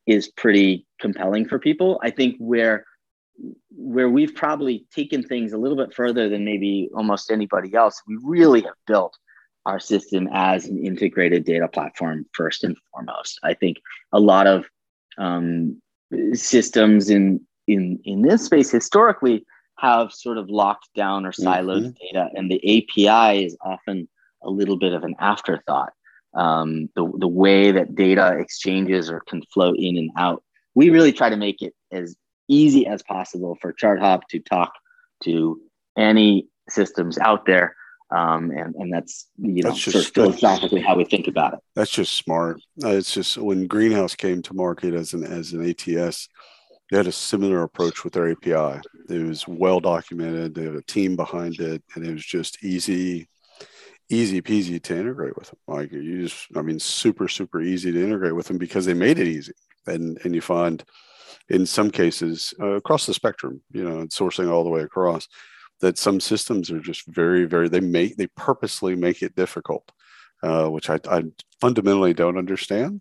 is 0.06 0.28
pretty 0.28 0.86
compelling 1.00 1.48
for 1.48 1.58
people. 1.58 1.98
I 2.02 2.10
think 2.10 2.36
where 2.38 2.84
where 3.70 4.08
we've 4.08 4.34
probably 4.34 4.86
taken 4.94 5.22
things 5.22 5.52
a 5.52 5.58
little 5.58 5.76
bit 5.76 5.94
further 5.94 6.28
than 6.28 6.44
maybe 6.44 6.88
almost 6.94 7.30
anybody 7.30 7.74
else, 7.74 8.02
we 8.06 8.18
really 8.22 8.62
have 8.62 8.74
built 8.86 9.16
our 9.66 9.80
system 9.80 10.28
as 10.32 10.66
an 10.66 10.78
integrated 10.78 11.44
data 11.44 11.68
platform 11.68 12.24
first 12.32 12.64
and 12.64 12.76
foremost. 12.92 13.38
I 13.42 13.54
think 13.54 13.78
a 14.12 14.20
lot 14.20 14.46
of 14.46 14.66
um, 15.18 15.80
systems 16.32 17.10
in 17.10 17.40
in 17.66 17.98
in 18.04 18.22
this 18.22 18.44
space 18.44 18.70
historically 18.70 19.44
have 19.78 20.12
sort 20.12 20.38
of 20.38 20.48
locked 20.48 20.88
down 20.94 21.26
or 21.26 21.32
siloed 21.32 21.82
mm-hmm. 21.82 22.06
data, 22.06 22.30
and 22.34 22.50
the 22.50 22.56
API 22.56 23.44
is 23.44 23.56
often 23.60 24.08
a 24.42 24.50
little 24.50 24.78
bit 24.78 24.92
of 24.92 25.02
an 25.04 25.14
afterthought. 25.18 25.92
Um, 26.34 26.88
the 26.94 27.10
the 27.18 27.28
way 27.28 27.72
that 27.72 27.94
data 27.94 28.38
exchanges 28.38 29.10
or 29.10 29.20
can 29.20 29.42
flow 29.52 29.74
in 29.74 29.96
and 29.96 30.10
out, 30.16 30.42
we 30.74 30.90
really 30.90 31.12
try 31.12 31.28
to 31.28 31.36
make 31.36 31.60
it 31.60 31.74
as 31.90 32.16
easy 32.48 32.86
as 32.86 33.02
possible 33.02 33.56
for 33.60 33.72
ChartHop 33.72 34.22
to 34.30 34.38
talk 34.40 34.72
to 35.24 35.60
any 35.96 36.48
systems 36.68 37.18
out 37.18 37.46
there. 37.46 37.76
Um, 38.10 38.52
and, 38.52 38.74
and 38.76 38.92
that's 38.92 39.26
you 39.36 39.62
know 39.62 39.70
that's 39.70 39.80
just, 39.80 40.14
sort 40.14 40.28
of 40.28 40.38
philosophically 40.38 40.80
how 40.80 40.94
we 40.94 41.04
think 41.04 41.26
about 41.26 41.54
it. 41.54 41.60
That's 41.74 41.90
just 41.90 42.12
smart. 42.12 42.60
Uh, 42.84 42.90
it's 42.90 43.12
just 43.12 43.36
when 43.36 43.66
Greenhouse 43.66 44.14
came 44.14 44.42
to 44.42 44.54
market 44.54 44.94
as 44.94 45.12
an 45.12 45.24
as 45.24 45.52
an 45.52 45.68
ATS, 45.68 46.28
they 46.90 46.98
had 46.98 47.08
a 47.08 47.12
similar 47.12 47.64
approach 47.64 48.04
with 48.04 48.12
their 48.12 48.30
API. 48.30 48.80
It 49.08 49.26
was 49.26 49.48
well 49.48 49.80
documented. 49.80 50.54
They 50.54 50.64
had 50.64 50.76
a 50.76 50.82
team 50.82 51.16
behind 51.16 51.58
it, 51.58 51.82
and 51.94 52.06
it 52.06 52.12
was 52.12 52.24
just 52.24 52.62
easy, 52.62 53.28
easy 54.08 54.40
peasy 54.40 54.80
to 54.80 54.96
integrate 54.96 55.36
with 55.36 55.48
them. 55.48 55.58
Like 55.66 55.90
you 55.90 56.22
just, 56.22 56.46
I 56.54 56.62
mean, 56.62 56.78
super 56.78 57.26
super 57.26 57.60
easy 57.60 57.90
to 57.90 58.04
integrate 58.04 58.36
with 58.36 58.46
them 58.46 58.58
because 58.58 58.86
they 58.86 58.94
made 58.94 59.18
it 59.18 59.26
easy. 59.26 59.52
And 59.88 60.20
and 60.22 60.32
you 60.32 60.40
find 60.40 60.84
in 61.48 61.66
some 61.66 61.90
cases 61.90 62.54
uh, 62.60 62.72
across 62.76 63.06
the 63.06 63.14
spectrum, 63.14 63.62
you 63.72 63.84
know, 63.84 64.00
and 64.00 64.10
sourcing 64.10 64.50
all 64.50 64.64
the 64.64 64.70
way 64.70 64.82
across, 64.82 65.28
that 65.80 65.98
some 65.98 66.20
systems 66.20 66.70
are 66.70 66.80
just 66.80 67.06
very, 67.06 67.44
very, 67.44 67.68
they 67.68 67.80
make, 67.80 68.16
they 68.16 68.26
purposely 68.28 68.94
make 68.94 69.22
it 69.22 69.36
difficult 69.36 69.90
uh, 70.42 70.68
which 70.68 70.90
I, 70.90 70.98
I, 71.10 71.24
fundamentally 71.60 72.12
don't 72.12 72.38
understand. 72.38 73.00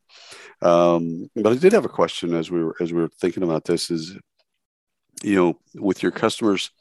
Um, 0.61 1.29
but 1.35 1.51
I 1.51 1.55
did 1.55 1.73
have 1.73 1.85
a 1.85 1.89
question 1.89 2.33
as 2.33 2.49
we 2.49 2.63
were 2.63 2.75
as 2.79 2.93
we 2.93 3.01
were 3.01 3.09
thinking 3.19 3.43
about 3.43 3.65
this: 3.65 3.91
is 3.91 4.17
you 5.23 5.35
know, 5.35 5.59
with 5.75 6.01
your 6.01 6.11
customers, 6.11 6.71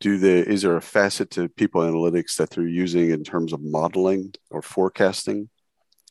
do 0.00 0.18
they 0.18 0.40
is 0.40 0.62
there 0.62 0.76
a 0.76 0.82
facet 0.82 1.30
to 1.32 1.48
people 1.48 1.82
analytics 1.82 2.36
that 2.36 2.50
they're 2.50 2.66
using 2.66 3.10
in 3.10 3.24
terms 3.24 3.52
of 3.52 3.62
modeling 3.62 4.32
or 4.50 4.62
forecasting? 4.62 5.48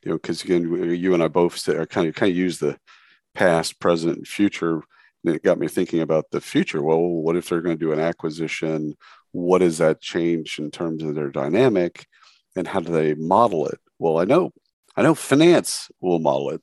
You 0.03 0.11
know, 0.11 0.15
because 0.15 0.43
again, 0.43 0.63
you 0.95 1.13
and 1.13 1.21
I 1.21 1.27
both 1.27 1.67
are 1.69 1.85
kind 1.85 2.07
of 2.07 2.15
kind 2.15 2.31
of 2.31 2.37
use 2.37 2.57
the 2.57 2.77
past, 3.33 3.79
present, 3.79 4.17
and 4.17 4.27
future. 4.27 4.81
And 5.23 5.35
it 5.35 5.43
got 5.43 5.59
me 5.59 5.67
thinking 5.67 6.01
about 6.01 6.31
the 6.31 6.41
future. 6.41 6.81
Well, 6.81 6.99
what 6.99 7.35
if 7.35 7.49
they're 7.49 7.61
going 7.61 7.77
to 7.77 7.85
do 7.85 7.91
an 7.91 7.99
acquisition? 7.99 8.95
What 9.31 9.59
does 9.59 9.77
that 9.77 10.01
change 10.01 10.57
in 10.59 10.71
terms 10.71 11.03
of 11.03 11.15
their 11.15 11.29
dynamic? 11.29 12.07
And 12.55 12.67
how 12.67 12.79
do 12.79 12.91
they 12.91 13.13
model 13.13 13.67
it? 13.67 13.79
Well, 13.99 14.17
I 14.17 14.25
know 14.25 14.51
I 14.97 15.03
know 15.03 15.15
finance 15.15 15.89
will 16.01 16.19
model 16.19 16.49
it. 16.51 16.61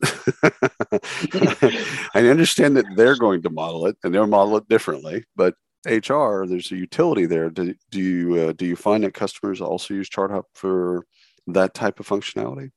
I 2.15 2.29
understand 2.29 2.77
that 2.77 2.85
they're 2.95 3.17
going 3.17 3.43
to 3.43 3.51
model 3.51 3.87
it 3.87 3.97
and 4.05 4.15
they'll 4.15 4.27
model 4.27 4.59
it 4.59 4.69
differently, 4.69 5.25
but 5.35 5.55
HR, 5.87 6.45
there's 6.47 6.71
a 6.73 6.77
utility 6.77 7.25
there. 7.25 7.49
Do, 7.49 7.75
do 7.91 8.01
you 8.01 8.35
uh, 8.35 8.53
do 8.53 8.67
you 8.67 8.77
find 8.77 9.05
that 9.05 9.15
customers 9.15 9.61
also 9.61 9.95
use 9.95 10.11
ChartHop 10.11 10.45
for 10.55 11.07
that 11.47 11.73
type 11.73 12.01
of 12.01 12.09
functionality? 12.09 12.71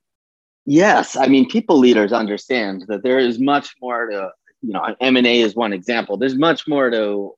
Yes, 0.65 1.15
I 1.15 1.27
mean 1.27 1.49
people 1.49 1.77
leaders 1.77 2.13
understand 2.13 2.85
that 2.87 3.03
there 3.03 3.19
is 3.19 3.39
much 3.39 3.75
more 3.81 4.07
to 4.07 4.29
you 4.61 4.73
know 4.73 4.95
M 4.99 5.17
and 5.17 5.25
A 5.25 5.41
is 5.41 5.55
one 5.55 5.73
example. 5.73 6.17
There's 6.17 6.35
much 6.35 6.67
more 6.67 6.89
to 6.89 7.33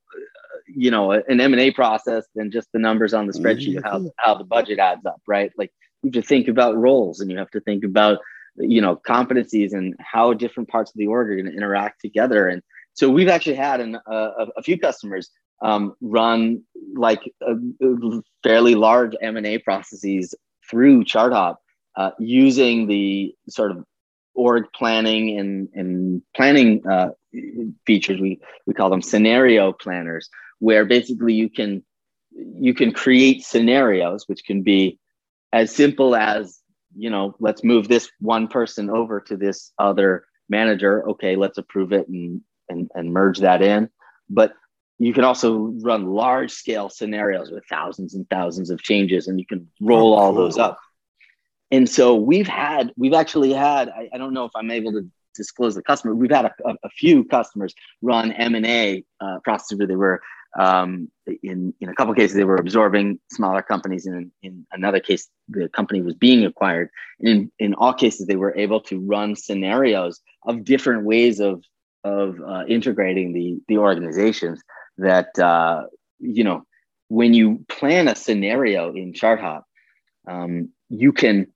you 0.67 0.91
know 0.91 1.11
an 1.11 1.39
M 1.39 1.53
and 1.53 1.61
A 1.61 1.71
process 1.71 2.25
than 2.35 2.51
just 2.51 2.71
the 2.73 2.79
numbers 2.79 3.13
on 3.13 3.27
the 3.27 3.33
spreadsheet 3.33 3.77
mm-hmm. 3.77 4.05
how 4.05 4.11
how 4.17 4.35
the 4.35 4.43
budget 4.43 4.79
adds 4.79 5.05
up, 5.05 5.21
right? 5.27 5.51
Like 5.57 5.71
you 6.03 6.09
have 6.09 6.21
to 6.21 6.27
think 6.27 6.47
about 6.47 6.77
roles 6.77 7.21
and 7.21 7.31
you 7.31 7.37
have 7.37 7.51
to 7.51 7.61
think 7.61 7.83
about 7.83 8.19
you 8.57 8.81
know 8.81 8.97
competencies 9.07 9.73
and 9.73 9.95
how 9.99 10.33
different 10.33 10.69
parts 10.69 10.91
of 10.91 10.97
the 10.97 11.07
org 11.07 11.29
are 11.29 11.35
going 11.35 11.49
to 11.49 11.57
interact 11.57 12.01
together. 12.01 12.47
And 12.47 12.61
so 12.93 13.09
we've 13.09 13.29
actually 13.29 13.55
had 13.55 13.79
an, 13.79 13.97
a, 14.05 14.47
a 14.57 14.61
few 14.61 14.77
customers 14.77 15.29
um, 15.61 15.95
run 16.01 16.61
like 16.95 17.21
a 17.41 17.55
fairly 18.43 18.75
large 18.75 19.15
M 19.21 19.37
and 19.37 19.45
A 19.45 19.59
processes 19.59 20.35
through 20.69 21.05
ChartHop 21.05 21.55
uh, 21.95 22.11
using 22.19 22.87
the 22.87 23.35
sort 23.49 23.71
of 23.71 23.85
org 24.33 24.65
planning 24.73 25.37
and, 25.37 25.69
and 25.73 26.21
planning 26.35 26.85
uh, 26.87 27.09
features. 27.85 28.19
We, 28.19 28.39
we 28.65 28.73
call 28.73 28.89
them 28.89 29.01
scenario 29.01 29.71
planners, 29.73 30.29
where 30.59 30.85
basically 30.85 31.33
you 31.33 31.49
can 31.49 31.83
you 32.35 32.73
can 32.73 32.91
create 32.91 33.43
scenarios, 33.43 34.27
which 34.27 34.43
can 34.43 34.63
be 34.63 34.99
as 35.51 35.73
simple 35.73 36.15
as 36.15 36.59
you 36.95 37.09
know, 37.09 37.35
let's 37.39 37.63
move 37.63 37.87
this 37.87 38.09
one 38.19 38.47
person 38.47 38.89
over 38.89 39.19
to 39.21 39.35
this 39.35 39.71
other 39.79 40.25
manager. 40.49 41.07
Okay, 41.11 41.35
let's 41.35 41.57
approve 41.57 41.91
it 41.91 42.07
and 42.07 42.41
and, 42.69 42.89
and 42.95 43.13
merge 43.13 43.39
that 43.39 43.61
in. 43.61 43.89
But 44.29 44.53
you 44.99 45.13
can 45.13 45.23
also 45.23 45.73
run 45.81 46.05
large 46.05 46.51
scale 46.51 46.89
scenarios 46.89 47.51
with 47.51 47.65
thousands 47.69 48.13
and 48.13 48.29
thousands 48.29 48.69
of 48.69 48.81
changes, 48.81 49.27
and 49.27 49.39
you 49.39 49.45
can 49.45 49.67
roll 49.81 50.13
oh, 50.13 50.17
all 50.17 50.33
those 50.33 50.57
up 50.57 50.79
and 51.73 51.89
so 51.89 52.15
we've 52.15 52.47
had 52.47 52.91
we've 52.97 53.13
actually 53.13 53.51
had 53.51 53.89
I, 53.89 54.09
I, 54.13 54.17
don't 54.17 54.33
know 54.33 54.45
if 54.45 54.51
i'm 54.55 54.71
able 54.71 54.91
to 54.93 55.09
disclose 55.35 55.75
the 55.75 55.81
customer 55.81 56.13
we've 56.13 56.31
had 56.31 56.45
a, 56.45 56.53
a, 56.65 56.75
a 56.83 56.89
few 56.89 57.23
customers 57.23 57.73
run 58.01 58.31
m&a 58.31 59.03
uh, 59.19 59.39
processes 59.43 59.79
where 59.79 59.87
they 59.87 59.95
were 59.95 60.21
um, 60.57 61.09
in 61.41 61.73
in 61.79 61.89
a 61.89 61.95
couple 61.95 62.13
cases 62.13 62.35
they 62.35 62.43
were 62.43 62.57
absorbing 62.57 63.19
smaller 63.31 63.61
companies 63.61 64.05
and 64.05 64.31
in, 64.41 64.51
in 64.51 64.65
another 64.71 64.99
case 64.99 65.27
the 65.49 65.67
company 65.69 66.01
was 66.01 66.13
being 66.13 66.45
acquired. 66.45 66.89
And 67.19 67.27
in, 67.29 67.51
in 67.59 67.73
all 67.73 67.93
cases 67.93 68.27
they 68.27 68.35
were 68.35 68.55
able 68.55 68.81
to 68.81 68.99
run 68.99 69.35
scenarios 69.35 70.21
of 70.45 70.63
different 70.63 71.05
ways 71.05 71.39
of 71.39 71.63
of 72.03 72.39
uh, 72.45 72.65
integrating 72.67 73.33
the 73.33 73.59
the 73.67 73.79
organizations 73.79 74.61
that 74.97 75.37
uh, 75.39 75.83
you 76.19 76.43
know 76.43 76.65
when 77.07 77.33
you 77.33 77.65
plan 77.67 78.07
a 78.07 78.15
scenario 78.15 78.93
in 78.93 79.13
ChartHop, 79.13 79.63
um, 80.27 80.69
you 80.89 81.11
can 81.11 81.47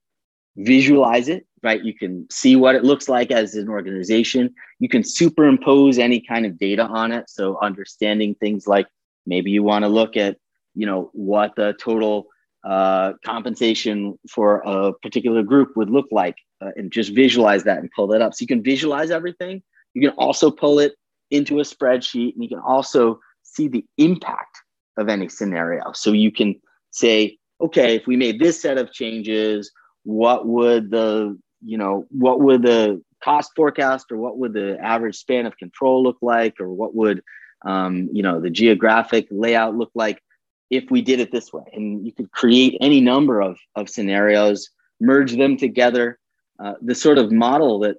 visualize 0.57 1.29
it, 1.29 1.45
right? 1.63 1.83
You 1.83 1.93
can 1.93 2.27
see 2.31 2.55
what 2.55 2.75
it 2.75 2.83
looks 2.83 3.07
like 3.07 3.31
as 3.31 3.55
an 3.55 3.69
organization. 3.69 4.53
You 4.79 4.89
can 4.89 5.03
superimpose 5.03 5.99
any 5.99 6.19
kind 6.19 6.45
of 6.45 6.57
data 6.57 6.83
on 6.83 7.11
it. 7.11 7.29
So 7.29 7.57
understanding 7.61 8.35
things 8.35 8.67
like 8.67 8.87
maybe 9.25 9.51
you 9.51 9.63
want 9.63 9.83
to 9.83 9.89
look 9.89 10.17
at, 10.17 10.37
you 10.73 10.85
know, 10.85 11.09
what 11.13 11.55
the 11.55 11.75
total 11.79 12.27
uh, 12.63 13.13
compensation 13.23 14.17
for 14.29 14.61
a 14.65 14.93
particular 14.93 15.43
group 15.43 15.77
would 15.77 15.89
look 15.89 16.07
like 16.11 16.35
uh, 16.61 16.71
and 16.75 16.91
just 16.91 17.13
visualize 17.13 17.63
that 17.63 17.77
and 17.77 17.89
pull 17.95 18.07
that 18.07 18.21
up. 18.21 18.33
So 18.33 18.41
you 18.41 18.47
can 18.47 18.63
visualize 18.63 19.11
everything. 19.11 19.61
You 19.93 20.01
can 20.01 20.17
also 20.17 20.51
pull 20.51 20.79
it 20.79 20.93
into 21.31 21.59
a 21.59 21.63
spreadsheet 21.63 22.33
and 22.33 22.43
you 22.43 22.49
can 22.49 22.59
also 22.59 23.19
see 23.43 23.67
the 23.67 23.85
impact 23.97 24.57
of 24.97 25.07
any 25.07 25.29
scenario. 25.29 25.91
So 25.93 26.11
you 26.11 26.31
can 26.31 26.59
say, 26.91 27.37
okay, 27.61 27.95
if 27.95 28.07
we 28.07 28.15
made 28.15 28.39
this 28.39 28.59
set 28.61 28.77
of 28.77 28.91
changes 28.91 29.71
what 30.07 30.47
would 30.47 30.89
the 30.89 31.37
you 31.61 31.77
know 31.77 32.05
what 32.09 32.39
would 32.39 32.61
the 32.61 33.03
cost 33.21 33.51
forecast 33.57 34.09
or 34.09 34.17
what 34.17 34.37
would 34.37 34.53
the 34.53 34.79
average 34.79 35.17
span 35.17 35.45
of 35.45 35.57
control 35.57 36.01
look 36.01 36.17
like 36.21 36.61
or 36.61 36.71
what 36.71 36.95
would 36.95 37.21
um, 37.65 38.07
you 38.13 38.23
know 38.23 38.39
the 38.39 38.49
geographic 38.49 39.27
layout 39.31 39.75
look 39.75 39.91
like 39.95 40.23
if 40.69 40.89
we 40.89 41.01
did 41.01 41.19
it 41.19 41.33
this 41.33 41.51
way? 41.51 41.63
And 41.73 42.05
you 42.05 42.13
could 42.13 42.31
create 42.31 42.77
any 42.79 43.01
number 43.01 43.41
of, 43.41 43.57
of 43.75 43.89
scenarios 43.89 44.69
merge 45.01 45.35
them 45.35 45.57
together. 45.57 46.17
Uh, 46.57 46.73
the 46.81 46.95
sort 46.95 47.17
of 47.17 47.31
model 47.31 47.79
that 47.79 47.97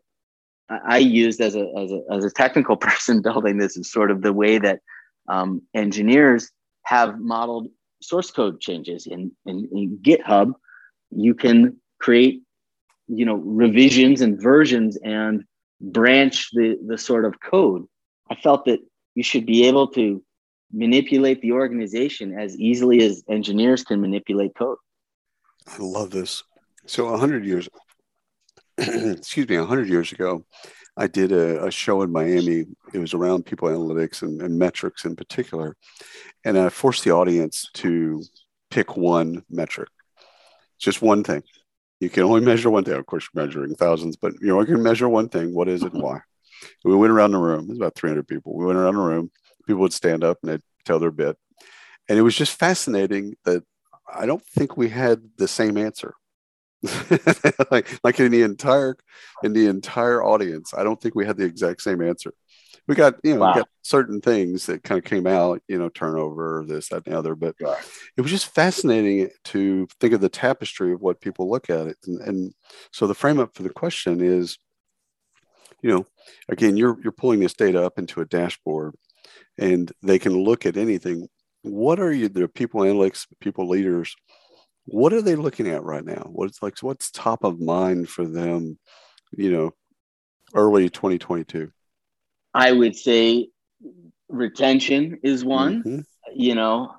i 0.89 0.99
used 0.99 1.41
as 1.41 1.55
a, 1.55 1.67
as 1.79 1.93
a, 1.93 2.01
as 2.11 2.25
a 2.25 2.31
technical 2.31 2.77
person 2.89 3.21
building 3.21 3.59
this 3.59 3.77
is 3.77 3.93
sort 3.93 4.11
of 4.11 4.23
the 4.23 4.33
way 4.33 4.57
that 4.59 4.81
um, 5.29 5.61
engineers 5.75 6.51
have 6.85 7.21
modeled 7.21 7.69
source 8.01 8.31
code 8.31 8.61
changes. 8.61 9.07
In, 9.07 9.31
in, 9.45 9.69
in 9.73 9.99
github 10.03 10.55
you 11.11 11.35
can 11.35 11.79
create 11.99 12.43
you 13.09 13.25
know 13.25 13.35
revisions 13.35 14.21
and 14.21 14.41
versions 14.41 14.99
and 15.03 15.45
branch 15.81 16.51
the 16.53 16.79
the 16.87 16.99
sort 16.99 17.25
of 17.25 17.41
code. 17.41 17.85
I 18.31 18.35
felt 18.35 18.65
that 18.67 18.81
you 19.15 19.23
should 19.23 19.47
be 19.47 19.67
able 19.67 19.89
to 19.89 20.23
manipulate 20.73 21.41
the 21.41 21.53
organization 21.53 22.39
as 22.39 22.57
easily 22.57 23.03
as 23.03 23.23
engineers 23.29 23.85
can 23.85 24.01
manipulate 24.01 24.55
code. 24.55 24.77
I 25.67 25.79
love 25.79 26.11
this. 26.11 26.43
So 26.87 27.11
100 27.11 27.45
years 27.45 27.69
excuse 28.79 29.49
me 29.49 29.59
100 29.59 29.89
years 29.89 30.13
ago 30.13 30.45
i 30.97 31.07
did 31.07 31.33
a, 31.33 31.65
a, 31.65 31.71
show 31.71 32.03
in 32.03 32.13
miami. 32.13 32.65
It 32.93 32.99
was 32.99 33.13
around 33.13 33.45
people 33.45 33.69
analytics 33.69 34.23
and, 34.23 34.41
and 34.41 34.59
metrics 34.59 35.05
in 35.05 35.17
particular. 35.17 35.77
And 36.45 36.59
i 36.59 36.69
forced 36.69 37.05
the 37.05 37.11
audience 37.11 37.69
to 37.75 38.23
pick 38.71 38.97
one 38.97 39.45
metric 39.51 39.89
just 40.79 41.03
one 41.03 41.25
thing 41.25 41.43
you 42.01 42.11
can 42.11 42.23
only 42.23 42.41
measure 42.41 42.71
one 42.71 42.85
thing. 42.85 42.95
Of 42.95 43.07
course, 43.07 43.29
you're 43.33 43.45
measuring 43.45 43.75
thousands, 43.75 44.17
but 44.17 44.35
you 44.41 44.49
know, 44.49 44.61
you 44.61 44.67
can 44.67 44.83
measure 44.83 45.09
one 45.09 45.29
thing. 45.29 45.55
What 45.55 45.69
is 45.69 45.83
it 45.83 45.93
and 45.93 46.03
why? 46.03 46.21
We 46.85 46.97
went 46.97 47.13
around 47.13 47.31
the 47.31 47.39
room. 47.39 47.69
There's 47.69 47.79
about 47.79 47.95
300 47.95 48.27
people. 48.27 48.57
We 48.57 48.65
went 48.65 48.79
around 48.79 48.97
the 48.97 49.01
room. 49.01 49.31
People 49.65 49.83
would 49.83 49.93
stand 49.93 50.25
up 50.25 50.39
and 50.43 50.51
they'd 50.51 50.63
tell 50.85 50.99
their 50.99 51.13
bit. 51.13 51.37
And 52.09 52.19
it 52.19 52.23
was 52.23 52.35
just 52.35 52.59
fascinating 52.59 53.37
that 53.45 53.63
I 54.13 54.27
don't 54.27 54.45
think 54.45 54.77
we 54.77 54.89
had 54.89 55.23
the 55.37 55.47
same 55.47 55.77
answer. 55.77 56.15
like, 57.71 57.87
like 58.03 58.19
in 58.19 58.33
the 58.33 58.43
entire 58.43 58.97
in 59.45 59.53
the 59.53 59.67
entire 59.67 60.21
audience, 60.21 60.75
I 60.75 60.83
don't 60.83 61.01
think 61.01 61.15
we 61.15 61.27
had 61.27 61.37
the 61.37 61.45
exact 61.45 61.81
same 61.83 62.03
answer 62.03 62.33
we 62.89 62.95
got 62.95 63.15
you 63.23 63.35
know 63.35 63.41
wow. 63.41 63.53
we 63.53 63.61
got 63.61 63.69
certain 63.83 64.21
things 64.21 64.67
that 64.67 64.83
kind 64.83 64.99
of 64.99 65.05
came 65.05 65.27
out 65.27 65.63
you 65.69 65.79
know 65.79 65.89
turnover 65.91 66.65
this 66.67 66.89
that 66.89 67.07
and 67.07 67.15
the 67.15 67.19
other 67.19 67.37
but 67.37 67.55
right. 67.61 67.79
it 68.17 68.21
was 68.23 68.31
just 68.31 68.53
fascinating 68.55 69.29
to 69.45 69.87
think 70.01 70.13
of 70.13 70.21
the 70.21 70.29
tapestry 70.29 70.93
of 70.93 71.01
what 71.01 71.21
people 71.21 71.49
look 71.49 71.71
at 71.71 71.87
it 71.87 71.97
and, 72.07 72.21
and 72.23 72.55
so 72.93 73.07
the 73.07 73.15
frame 73.15 73.39
up 73.39 73.55
for 73.55 73.63
the 73.63 73.71
question 73.71 74.21
is 74.21 74.59
you 75.83 75.91
know 75.91 76.05
again 76.49 76.77
you're 76.77 76.99
you're 77.03 77.13
pulling 77.13 77.39
this 77.39 77.55
data 77.55 77.85
up 77.85 77.99
into 77.99 78.21
a 78.21 78.27
dashboard 78.27 78.95
and 79.59 79.93
they 80.03 80.19
can 80.19 80.33
look 80.33 80.67
at 80.67 80.77
anything 80.77 81.29
what 81.63 82.01
are 82.01 82.13
you 82.13 82.29
the 82.29 82.49
people 82.49 82.81
analytics 82.81 83.27
people 83.41 83.69
leaders 83.69 84.17
what 84.87 85.13
are 85.13 85.23
they 85.23 85.37
looking 85.37 85.69
at 85.69 85.85
right 85.85 86.05
now 86.05 86.27
what's 86.33 86.63
like 86.63 86.79
what's 86.81 87.11
top 87.11 87.45
of 87.45 87.61
mind 87.61 88.09
for 88.09 88.27
them 88.27 88.79
you 89.37 89.53
know 89.53 89.71
early 90.55 90.89
2022 90.89 91.71
I 92.55 92.73
would 92.73 92.97
say 92.97 93.49
retention 94.29 95.19
is 95.23 95.45
one. 95.45 95.83
Mm-hmm. 95.83 96.01
You 96.35 96.55
know, 96.55 96.95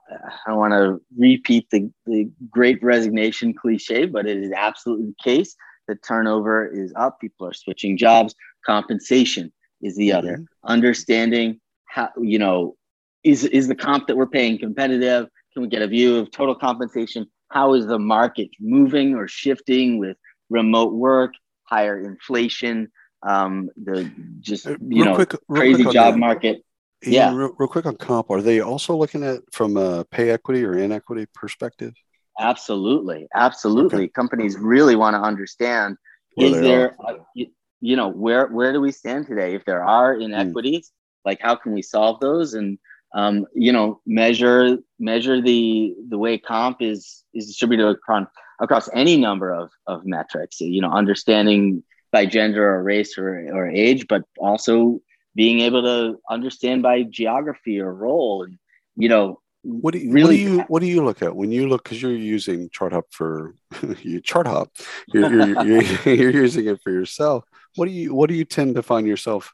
I 0.48 0.54
want 0.54 0.74
to 0.74 1.00
repeat 1.18 1.70
the, 1.70 1.92
the 2.06 2.30
great 2.50 2.82
resignation 2.84 3.54
cliche, 3.54 4.06
but 4.06 4.26
it 4.26 4.38
is 4.38 4.52
absolutely 4.52 5.08
the 5.08 5.24
case 5.24 5.56
that 5.88 6.04
turnover 6.04 6.68
is 6.68 6.92
up. 6.96 7.20
People 7.20 7.48
are 7.48 7.54
switching 7.54 7.98
jobs. 7.98 8.34
Compensation 8.66 9.52
is 9.82 9.96
the 9.96 10.12
other. 10.12 10.34
Mm-hmm. 10.34 10.44
Understanding 10.72 11.60
how, 11.86 12.10
you 12.20 12.40
know, 12.40 12.76
is, 13.24 13.44
is 13.46 13.68
the 13.68 13.76
comp 13.76 14.08
that 14.08 14.18
we're 14.18 14.28
paying 14.28 14.58
competitive? 14.58 15.28
Can 15.54 15.62
we 15.62 15.68
get 15.68 15.82
a 15.82 15.88
view 15.88 16.18
of 16.18 16.32
total 16.32 16.56
compensation? 16.56 17.28
how 17.50 17.74
is 17.74 17.88
the 17.88 18.00
market 18.00 18.50
moving 18.60 19.16
or 19.16 19.28
shifting 19.28 19.98
with 19.98 20.18
remote 20.50 20.94
work, 20.94 21.34
higher 21.64 22.00
inflation, 22.00 22.92
um, 23.24 23.70
the 23.76 24.12
just 24.40 24.68
uh, 24.68 24.72
you 24.82 25.04
real 25.04 25.06
know 25.06 25.16
quick, 25.16 25.36
crazy 25.50 25.84
job 25.86 26.16
market. 26.16 26.64
Ian, 27.06 27.14
yeah, 27.14 27.34
real, 27.34 27.56
real, 27.58 27.70
quick 27.70 27.86
on 27.86 27.96
comp. 27.96 28.30
Are 28.30 28.42
they 28.42 28.60
also 28.60 28.96
looking 28.96 29.24
at 29.24 29.42
from 29.52 29.78
a 29.78 30.04
pay 30.06 30.30
equity 30.32 30.64
or 30.66 30.78
inequity 30.78 31.26
perspective? 31.34 31.94
Absolutely, 32.40 33.28
absolutely. 33.36 34.04
Okay. 34.04 34.08
Companies 34.10 34.58
really 34.58 34.96
want 34.96 35.16
to 35.16 35.22
understand: 35.22 35.98
where 36.36 36.48
is 36.48 36.62
there, 36.62 36.96
you, 37.36 37.48
you, 37.82 37.96
know, 37.96 38.10
where 38.10 38.48
where 38.48 38.74
do 38.74 38.82
we 38.82 38.92
stand 38.92 39.28
today? 39.28 39.56
If 39.56 39.66
there 39.66 39.84
are 39.84 40.16
hmm. 40.16 40.24
inequities, 40.24 40.88
mm. 40.88 40.92
like 41.26 41.40
how 41.42 41.56
can 41.56 41.74
we 41.74 41.82
solve 41.82 42.20
those? 42.20 42.54
And 42.54 42.78
um, 43.14 43.46
you 43.54 43.72
know, 43.72 44.02
measure 44.06 44.78
measure 45.00 45.42
the 45.42 45.96
the 46.10 46.18
way 46.18 46.38
comp 46.38 46.82
is 46.82 47.24
is 47.34 47.48
distributed 47.48 47.88
across 47.88 48.28
across 48.60 48.90
any 48.94 49.18
number 49.18 49.52
of 49.52 49.70
of 49.88 50.06
metrics. 50.06 50.62
You 50.62 50.82
know, 50.82 50.92
understanding 50.92 51.84
by 52.12 52.26
gender 52.26 52.68
or 52.68 52.84
race 52.84 53.18
or, 53.18 53.48
or 53.54 53.70
age, 53.70 54.08
but 54.08 54.24
also 54.38 55.02
being 55.36 55.62
able 55.62 55.82
to 55.84 56.20
understand 56.30 56.82
by 56.82 57.04
geography 57.04 57.80
or 57.80 57.94
role 57.94 58.44
and 58.44 58.58
you 58.96 59.08
know 59.08 59.40
what 59.62 59.94
do 59.94 60.00
you 60.00 60.12
really 60.12 60.26
what 60.26 60.32
do 60.32 60.38
you 60.38 60.60
what 60.68 60.80
do 60.82 60.86
you 60.88 61.04
look 61.04 61.22
at 61.22 61.36
when 61.36 61.52
you 61.52 61.68
look 61.68 61.84
because 61.84 62.02
you're 62.02 62.12
using 62.12 62.70
ChartHop 62.70 63.04
for 63.12 63.56
you 64.02 64.22
ChartHop 64.22 64.68
you're, 65.08 65.32
you're, 65.32 65.64
you're, 65.66 65.84
you're, 66.16 66.32
using 66.32 66.68
it 66.68 66.82
for 66.82 66.92
yourself. 66.92 67.46
What 67.76 67.86
do 67.86 67.92
you 67.92 68.14
what 68.14 68.30
do 68.30 68.36
you 68.36 68.46
tend 68.46 68.76
to 68.76 68.84
find 68.84 69.06
yourself 69.06 69.54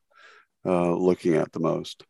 uh, 0.66 0.92
looking 0.94 1.36
at 1.36 1.52
the 1.52 1.60
most? 1.60 2.04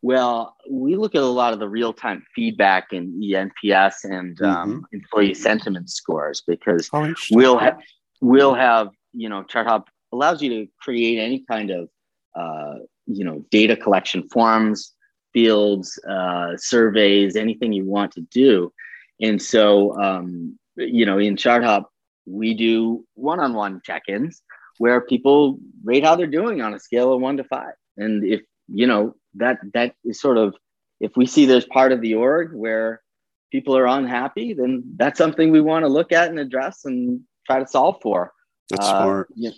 Well 0.00 0.56
we 0.70 0.96
look 0.96 1.14
at 1.14 1.22
a 1.22 1.26
lot 1.26 1.52
of 1.52 1.58
the 1.58 1.68
real-time 1.68 2.24
feedback 2.34 2.92
in 2.92 3.20
eNPS 3.20 4.04
and 4.04 4.40
um, 4.42 4.70
mm-hmm. 4.70 4.96
employee 4.96 5.34
sentiment 5.34 5.90
scores 5.90 6.42
because 6.46 6.88
oh, 6.92 7.12
we'll 7.32 7.58
have 7.58 7.78
we'll 8.20 8.54
have 8.54 8.88
you 9.18 9.28
know 9.28 9.42
Chart 9.42 9.66
ChartHop 9.66 9.84
allows 10.12 10.40
you 10.42 10.48
to 10.50 10.70
create 10.80 11.18
any 11.18 11.44
kind 11.50 11.70
of 11.70 11.88
uh, 12.36 12.74
you 13.06 13.24
know 13.24 13.44
data 13.50 13.76
collection 13.76 14.28
forms 14.28 14.94
fields 15.32 15.98
uh, 16.08 16.56
surveys 16.56 17.36
anything 17.36 17.72
you 17.72 17.84
want 17.84 18.12
to 18.12 18.22
do. 18.30 18.72
And 19.20 19.40
so 19.42 20.00
um, 20.00 20.58
you 20.76 21.04
know 21.04 21.18
in 21.18 21.36
Chart 21.36 21.62
ChartHop 21.62 21.84
we 22.26 22.54
do 22.54 23.04
one-on-one 23.14 23.80
check-ins 23.84 24.42
where 24.76 25.00
people 25.00 25.58
rate 25.82 26.04
how 26.04 26.14
they're 26.14 26.26
doing 26.26 26.60
on 26.60 26.74
a 26.74 26.78
scale 26.78 27.12
of 27.12 27.20
one 27.20 27.38
to 27.38 27.44
five. 27.44 27.72
And 27.96 28.22
if 28.24 28.42
you 28.68 28.86
know 28.86 29.14
that 29.34 29.58
that 29.74 29.94
is 30.04 30.20
sort 30.20 30.38
of 30.38 30.54
if 31.00 31.12
we 31.16 31.26
see 31.26 31.44
there's 31.46 31.66
part 31.66 31.92
of 31.92 32.00
the 32.00 32.14
org 32.14 32.52
where 32.54 33.02
people 33.50 33.76
are 33.76 33.86
unhappy 33.86 34.52
then 34.52 34.84
that's 34.96 35.18
something 35.18 35.50
we 35.50 35.60
want 35.60 35.82
to 35.84 35.88
look 35.88 36.12
at 36.12 36.28
and 36.28 36.38
address 36.38 36.84
and 36.84 37.20
try 37.46 37.58
to 37.58 37.66
solve 37.66 37.96
for 38.02 38.32
that's 38.70 38.86
uh, 38.86 39.02
smart. 39.02 39.28
You 39.34 39.50
know, 39.50 39.56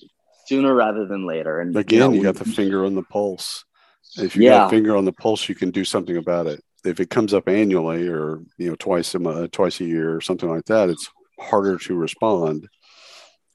sooner 0.50 0.75
rather 0.75 1.07
than 1.07 1.26
later. 1.26 1.61
And 1.61 1.76
again, 1.76 1.97
you, 1.97 2.09
know, 2.09 2.12
you 2.12 2.23
got 2.23 2.35
the 2.35 2.45
finger 2.45 2.85
on 2.85 2.95
the 2.95 3.02
pulse. 3.02 3.64
If 4.17 4.35
you 4.35 4.43
yeah. 4.43 4.50
got 4.50 4.67
a 4.67 4.71
finger 4.71 4.97
on 4.97 5.05
the 5.05 5.12
pulse, 5.12 5.49
you 5.49 5.55
can 5.55 5.71
do 5.71 5.85
something 5.85 6.17
about 6.17 6.49
it. 6.49 6.62
If 6.85 6.99
it 6.99 7.11
comes 7.11 7.33
up 7.33 7.49
annually 7.49 8.09
or 8.09 8.43
you 8.59 8.71
know 8.71 8.76
twice 8.76 9.14
a 9.14 9.49
twice 9.49 9.81
a 9.81 9.85
year 9.85 10.17
or 10.17 10.21
something 10.21 10.49
like 10.49 10.64
that, 10.64 10.88
it's 10.88 11.09
harder 11.38 11.79
to 11.79 11.95
respond, 11.95 12.69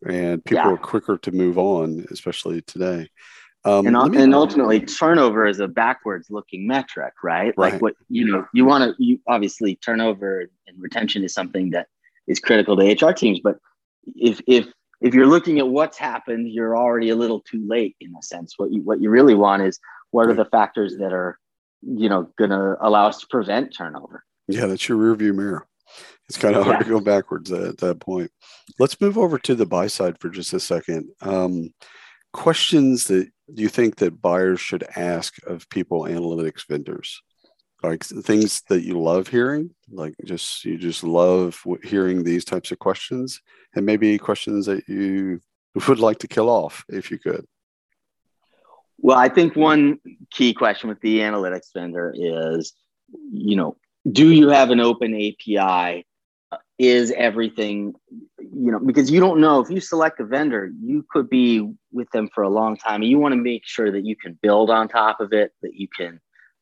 and 0.07 0.45
people 0.45 0.65
yeah. 0.65 0.71
are 0.71 0.77
quicker 0.77 1.17
to 1.17 1.31
move 1.31 1.57
on, 1.57 2.05
especially 2.11 2.61
today. 2.61 3.09
Um, 3.65 3.87
and, 3.87 4.11
me, 4.11 4.21
and, 4.21 4.35
ultimately, 4.35 4.79
turnover 4.79 5.47
is 5.47 5.59
a 5.59 5.67
backwards 5.67 6.29
looking 6.29 6.67
metric, 6.67 7.15
right? 7.23 7.45
right? 7.45 7.57
Like 7.57 7.81
what 7.81 7.95
you 8.09 8.25
know, 8.25 8.45
you 8.53 8.63
want 8.63 8.83
to 8.83 9.03
you 9.03 9.19
obviously 9.27 9.75
turnover 9.75 10.47
and 10.67 10.79
retention 10.79 11.23
is 11.23 11.33
something 11.33 11.71
that 11.71 11.87
is 12.27 12.39
critical 12.39 12.77
to 12.77 12.83
HR 12.83 13.11
teams, 13.11 13.39
but 13.43 13.57
if 14.15 14.39
if 14.47 14.67
if 15.01 15.13
you're 15.13 15.27
looking 15.27 15.59
at 15.59 15.67
what's 15.67 15.97
happened, 15.97 16.49
you're 16.49 16.77
already 16.77 17.09
a 17.09 17.15
little 17.15 17.41
too 17.41 17.63
late 17.67 17.95
in 17.99 18.13
a 18.17 18.23
sense. 18.23 18.53
What 18.57 18.71
you 18.71 18.81
what 18.81 19.01
you 19.01 19.09
really 19.09 19.35
want 19.35 19.63
is 19.63 19.79
what 20.11 20.27
are 20.27 20.33
the 20.33 20.45
factors 20.45 20.97
that 20.97 21.13
are, 21.13 21.37
you 21.81 22.09
know, 22.09 22.29
going 22.37 22.51
to 22.51 22.77
allow 22.81 23.07
us 23.07 23.19
to 23.19 23.27
prevent 23.27 23.75
turnover. 23.75 24.23
Yeah, 24.47 24.65
that's 24.67 24.87
your 24.87 24.97
rear 24.97 25.15
view 25.15 25.33
mirror. 25.33 25.67
It's 26.27 26.37
kind 26.37 26.55
of 26.55 26.63
hard 26.63 26.77
yeah. 26.77 26.83
to 26.83 26.89
go 26.89 26.99
backwards 26.99 27.51
at 27.51 27.77
that 27.79 27.99
point. 27.99 28.31
Let's 28.79 28.99
move 28.99 29.17
over 29.17 29.37
to 29.39 29.55
the 29.55 29.65
buy 29.65 29.87
side 29.87 30.19
for 30.19 30.29
just 30.29 30.53
a 30.53 30.59
second. 30.59 31.09
Um, 31.21 31.73
questions 32.33 33.05
that 33.05 33.29
you 33.47 33.69
think 33.69 33.97
that 33.97 34.21
buyers 34.21 34.59
should 34.59 34.83
ask 34.95 35.35
of 35.45 35.69
people 35.69 36.03
analytics 36.03 36.67
vendors 36.67 37.21
like 37.85 38.03
things 38.03 38.61
that 38.69 38.83
you 38.83 38.99
love 38.99 39.27
hearing 39.27 39.69
like 39.91 40.15
just 40.25 40.65
you 40.65 40.77
just 40.77 41.03
love 41.03 41.61
hearing 41.83 42.23
these 42.23 42.45
types 42.45 42.71
of 42.71 42.79
questions 42.79 43.41
and 43.75 43.85
maybe 43.85 44.17
questions 44.17 44.65
that 44.65 44.87
you 44.87 45.39
would 45.87 45.99
like 45.99 46.19
to 46.19 46.27
kill 46.27 46.49
off 46.49 46.85
if 46.89 47.11
you 47.11 47.19
could. 47.19 47.45
Well 48.99 49.17
i 49.17 49.29
think 49.29 49.55
one 49.55 49.99
key 50.31 50.53
question 50.53 50.89
with 50.89 51.01
the 51.01 51.19
analytics 51.19 51.73
vendor 51.73 52.13
is 52.15 52.73
you 53.31 53.55
know 53.55 53.77
do 54.11 54.31
you 54.31 54.49
have 54.49 54.71
an 54.71 54.79
open 54.79 55.13
api 55.13 56.05
is 56.77 57.11
everything 57.11 57.93
you 58.39 58.71
know 58.71 58.79
because 58.79 59.11
you 59.11 59.19
don't 59.19 59.39
know 59.39 59.59
if 59.59 59.69
you 59.69 59.79
select 59.79 60.19
a 60.19 60.25
vendor 60.25 60.71
you 60.81 61.05
could 61.09 61.29
be 61.29 61.73
with 61.91 62.09
them 62.11 62.29
for 62.33 62.43
a 62.43 62.49
long 62.49 62.75
time 62.77 63.01
and 63.01 63.09
you 63.09 63.19
want 63.19 63.33
to 63.33 63.39
make 63.39 63.65
sure 63.65 63.91
that 63.91 64.05
you 64.05 64.15
can 64.15 64.37
build 64.41 64.69
on 64.69 64.87
top 64.87 65.19
of 65.19 65.33
it 65.33 65.51
that 65.61 65.73
you 65.73 65.87
can 65.87 66.19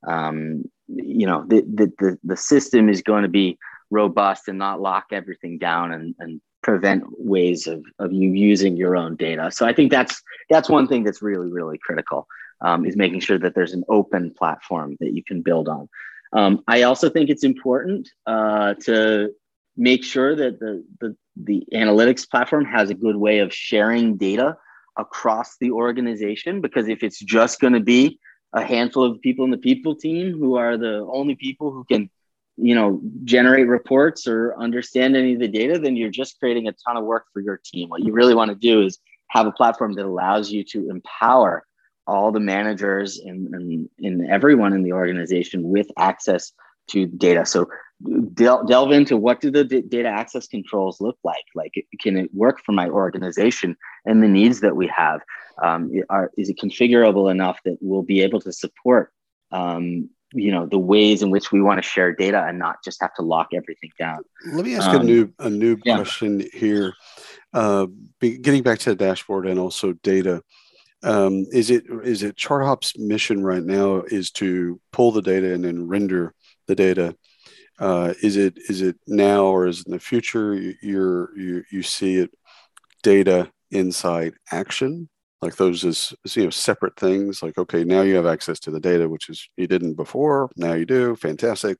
um, 0.07 0.63
you 0.87 1.25
know 1.25 1.45
the, 1.47 1.61
the, 1.61 1.91
the, 1.99 2.19
the 2.23 2.37
system 2.37 2.89
is 2.89 3.01
going 3.01 3.23
to 3.23 3.29
be 3.29 3.57
robust 3.89 4.47
and 4.47 4.57
not 4.57 4.81
lock 4.81 5.05
everything 5.11 5.57
down 5.57 5.91
and, 5.91 6.15
and 6.19 6.41
prevent 6.61 7.03
ways 7.19 7.67
of, 7.67 7.83
of 7.99 8.11
you 8.11 8.31
using 8.31 8.75
your 8.77 8.95
own 8.95 9.15
data. 9.15 9.51
So 9.51 9.65
i 9.65 9.73
think 9.73 9.91
that's 9.91 10.21
that's 10.49 10.69
one 10.69 10.87
thing 10.87 11.03
that's 11.03 11.21
really 11.21 11.51
really 11.51 11.77
critical 11.77 12.27
um, 12.61 12.85
is 12.85 12.95
making 12.95 13.19
sure 13.19 13.39
that 13.39 13.55
there's 13.55 13.73
an 13.73 13.83
open 13.89 14.33
platform 14.37 14.97
that 14.99 15.13
you 15.13 15.23
can 15.23 15.41
build 15.41 15.67
on. 15.67 15.89
Um, 16.33 16.63
i 16.67 16.83
also 16.83 17.09
think 17.09 17.29
it's 17.29 17.43
important 17.43 18.09
uh, 18.25 18.75
to 18.85 19.31
make 19.75 20.03
sure 20.03 20.35
that 20.35 20.59
the, 20.59 20.83
the 20.99 21.15
the 21.35 21.63
analytics 21.73 22.29
platform 22.29 22.65
has 22.65 22.89
a 22.89 22.93
good 22.93 23.15
way 23.15 23.39
of 23.39 23.53
sharing 23.53 24.17
data 24.17 24.55
across 24.97 25.57
the 25.59 25.71
organization 25.71 26.61
because 26.61 26.87
if 26.87 27.03
it's 27.03 27.19
just 27.19 27.59
going 27.59 27.73
to 27.73 27.79
be 27.79 28.19
a 28.53 28.63
handful 28.63 29.03
of 29.03 29.21
people 29.21 29.45
in 29.45 29.51
the 29.51 29.57
people 29.57 29.95
team 29.95 30.37
who 30.37 30.55
are 30.55 30.77
the 30.77 31.07
only 31.11 31.35
people 31.35 31.71
who 31.71 31.83
can 31.83 32.09
you 32.55 32.75
know 32.75 33.01
generate 33.23 33.67
reports 33.67 34.27
or 34.27 34.55
understand 34.59 35.15
any 35.15 35.33
of 35.33 35.39
the 35.39 35.47
data 35.47 35.79
then 35.79 35.95
you're 35.95 36.11
just 36.11 36.39
creating 36.39 36.67
a 36.67 36.73
ton 36.85 36.97
of 36.97 37.03
work 37.03 37.25
for 37.33 37.41
your 37.41 37.59
team. 37.63 37.89
What 37.89 38.03
you 38.03 38.13
really 38.13 38.35
want 38.35 38.49
to 38.49 38.55
do 38.55 38.83
is 38.83 38.99
have 39.29 39.47
a 39.47 39.51
platform 39.51 39.93
that 39.93 40.05
allows 40.05 40.51
you 40.51 40.63
to 40.65 40.89
empower 40.89 41.65
all 42.05 42.31
the 42.31 42.39
managers 42.39 43.19
and, 43.19 43.47
and, 43.55 43.89
and 43.99 44.29
everyone 44.29 44.73
in 44.73 44.83
the 44.83 44.93
organization 44.93 45.63
with 45.63 45.87
access 45.97 46.51
to 46.89 47.07
data. 47.07 47.45
So 47.45 47.67
del- 48.33 48.65
delve 48.65 48.91
into 48.91 49.17
what 49.17 49.41
do 49.41 49.51
the 49.51 49.63
d- 49.63 49.81
data 49.81 50.09
access 50.09 50.47
controls 50.47 50.99
look 50.99 51.17
like? 51.23 51.43
Like 51.55 51.73
can 51.99 52.17
it 52.17 52.33
work 52.33 52.61
for 52.65 52.71
my 52.71 52.89
organization 52.89 53.75
and 54.05 54.21
the 54.21 54.27
needs 54.27 54.61
that 54.61 54.75
we 54.75 54.91
have? 54.95 55.21
Um, 55.61 55.91
are, 56.09 56.31
is 56.37 56.49
it 56.49 56.57
configurable 56.57 57.29
enough 57.29 57.59
that 57.65 57.77
we'll 57.81 58.01
be 58.01 58.21
able 58.21 58.41
to 58.41 58.51
support 58.51 59.11
um, 59.51 60.09
you 60.35 60.51
know 60.51 60.65
the 60.65 60.79
ways 60.79 61.21
in 61.21 61.29
which 61.29 61.51
we 61.51 61.61
want 61.61 61.77
to 61.77 61.87
share 61.87 62.11
data 62.11 62.43
and 62.43 62.57
not 62.57 62.83
just 62.83 62.99
have 63.01 63.13
to 63.15 63.21
lock 63.21 63.49
everything 63.53 63.91
down? 63.99 64.23
Let 64.51 64.65
me 64.65 64.75
ask 64.75 64.89
um, 64.89 65.01
a 65.01 65.03
new 65.03 65.33
a 65.39 65.49
new 65.49 65.77
yeah. 65.85 65.95
question 65.95 66.43
here. 66.53 66.93
Uh, 67.53 67.85
be, 68.19 68.39
getting 68.39 68.63
back 68.63 68.79
to 68.79 68.89
the 68.89 68.95
dashboard 68.95 69.47
and 69.47 69.59
also 69.59 69.93
data 70.01 70.41
um, 71.03 71.45
is 71.51 71.69
it 71.69 71.83
is 72.03 72.23
it 72.23 72.37
ChartHop's 72.37 72.97
mission 72.97 73.43
right 73.43 73.63
now 73.63 74.03
is 74.07 74.31
to 74.31 74.79
pull 74.91 75.11
the 75.11 75.21
data 75.21 75.53
and 75.53 75.63
then 75.63 75.87
render 75.87 76.33
the 76.67 76.75
data. 76.75 77.15
Uh, 77.79 78.13
is 78.21 78.37
it 78.37 78.57
is 78.69 78.81
it 78.81 78.97
now 79.07 79.45
or 79.45 79.67
is 79.67 79.81
it 79.81 79.87
in 79.87 79.93
the 79.93 79.99
future? 79.99 80.53
You're 80.81 81.37
you 81.37 81.63
you 81.71 81.83
see 81.83 82.17
it 82.17 82.31
data 83.01 83.51
insight 83.71 84.33
action? 84.51 85.09
Like 85.41 85.55
those 85.55 85.83
as 85.83 86.13
you 86.35 86.45
know 86.45 86.49
separate 86.49 86.97
things 86.97 87.43
like 87.43 87.57
okay 87.57 87.83
now 87.83 88.01
you 88.01 88.15
have 88.15 88.25
access 88.25 88.59
to 88.61 88.71
the 88.71 88.79
data 88.79 89.09
which 89.09 89.29
is 89.29 89.49
you 89.57 89.67
didn't 89.67 89.95
before 89.95 90.49
now 90.55 90.73
you 90.73 90.85
do 90.85 91.15
fantastic. 91.15 91.77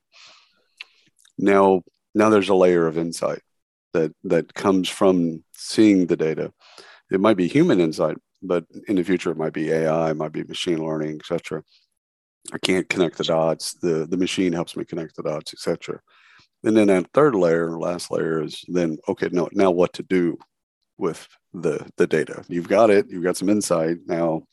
Now 1.38 1.84
now 2.16 2.30
there's 2.30 2.50
a 2.50 2.56
layer 2.56 2.88
of 2.88 2.98
insight 2.98 3.42
that 3.94 4.12
that 4.26 4.54
comes 4.54 4.90
from 4.90 5.44
seeing 5.54 6.08
the 6.08 6.18
data. 6.18 6.52
It 7.12 7.22
might 7.22 7.38
be 7.38 7.48
human 7.48 7.80
insight 7.80 8.18
but 8.44 8.66
in 8.88 8.98
the 8.98 9.04
future 9.04 9.32
it 9.32 9.38
might 9.38 9.54
be 9.54 9.72
ai 9.72 10.12
it 10.12 10.18
might 10.18 10.32
be 10.32 10.44
machine 10.44 10.86
learning 10.86 11.16
etc 11.16 11.64
i 12.52 12.58
can't 12.58 12.90
connect 12.90 13.18
the 13.18 13.24
dots 13.24 13.74
the 13.76 14.06
the 14.10 14.18
machine 14.18 14.52
helps 14.52 14.76
me 14.76 14.84
connect 14.84 15.16
the 15.16 15.24
dots 15.24 15.54
etc 15.54 16.00
and 16.64 16.76
then 16.76 16.88
that 16.88 17.08
third 17.14 17.36
layer 17.36 17.78
last 17.78 18.12
layer 18.12 18.44
is 18.44 18.64
then 18.68 18.98
okay 19.08 19.30
no 19.32 19.48
now 19.54 19.72
what 19.72 19.94
to 19.94 20.04
do 20.04 20.38
with 20.98 21.28
the 21.54 21.86
the 21.98 22.08
data. 22.08 22.44
You've 22.48 22.68
got 22.68 22.90
it. 22.90 23.08
You've 23.10 23.24
got 23.24 23.38
some 23.38 23.50
insight 23.50 23.98
now. 24.08 24.44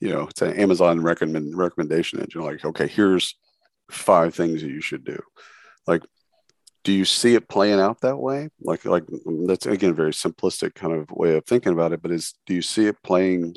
You 0.00 0.08
know, 0.10 0.22
it's 0.22 0.42
an 0.42 0.54
Amazon 0.54 1.00
recommend 1.00 1.56
recommendation 1.56 2.20
engine. 2.20 2.42
Like, 2.42 2.64
okay, 2.64 2.88
here's 2.88 3.36
five 3.90 4.34
things 4.34 4.62
that 4.62 4.70
you 4.70 4.80
should 4.80 5.04
do. 5.04 5.20
Like, 5.86 6.02
do 6.82 6.92
you 6.92 7.04
see 7.04 7.34
it 7.34 7.48
playing 7.48 7.78
out 7.78 8.00
that 8.00 8.16
way? 8.16 8.48
Like, 8.60 8.84
like 8.84 9.04
that's 9.46 9.66
again 9.66 9.90
a 9.90 9.94
very 9.94 10.10
simplistic 10.10 10.74
kind 10.74 10.94
of 10.94 11.10
way 11.12 11.36
of 11.36 11.44
thinking 11.44 11.72
about 11.72 11.92
it. 11.92 12.02
But 12.02 12.10
is 12.10 12.34
do 12.46 12.54
you 12.54 12.62
see 12.62 12.86
it 12.86 13.02
playing 13.02 13.54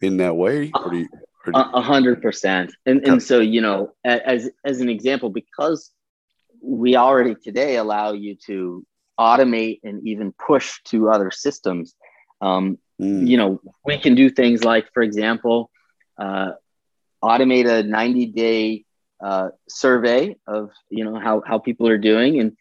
in 0.00 0.18
that 0.18 0.36
way, 0.36 0.70
or 0.74 0.90
do 0.90 0.98
you? 0.98 1.08
A 1.52 1.80
hundred 1.80 2.22
percent. 2.22 2.72
And 2.86 3.06
and 3.06 3.22
so 3.22 3.40
you 3.40 3.60
know, 3.60 3.92
as 4.04 4.50
as 4.64 4.80
an 4.80 4.88
example, 4.88 5.28
because 5.28 5.90
we 6.62 6.96
already 6.96 7.34
today 7.34 7.76
allow 7.76 8.12
you 8.12 8.36
to 8.46 8.84
automate 9.18 9.80
and 9.84 10.06
even 10.06 10.32
push 10.32 10.80
to 10.84 11.10
other 11.10 11.30
systems. 11.30 11.94
Um, 12.40 12.78
mm. 13.00 13.26
You 13.26 13.36
know, 13.36 13.60
we 13.84 13.98
can 13.98 14.14
do 14.14 14.30
things 14.30 14.64
like, 14.64 14.92
for 14.92 15.02
example, 15.02 15.70
uh, 16.18 16.52
automate 17.22 17.68
a 17.68 17.82
90 17.82 18.26
day 18.26 18.84
uh, 19.22 19.50
survey 19.68 20.36
of 20.46 20.70
you 20.90 21.04
know 21.04 21.18
how 21.18 21.42
how 21.46 21.58
people 21.58 21.88
are 21.88 21.98
doing, 21.98 22.40
and 22.40 22.56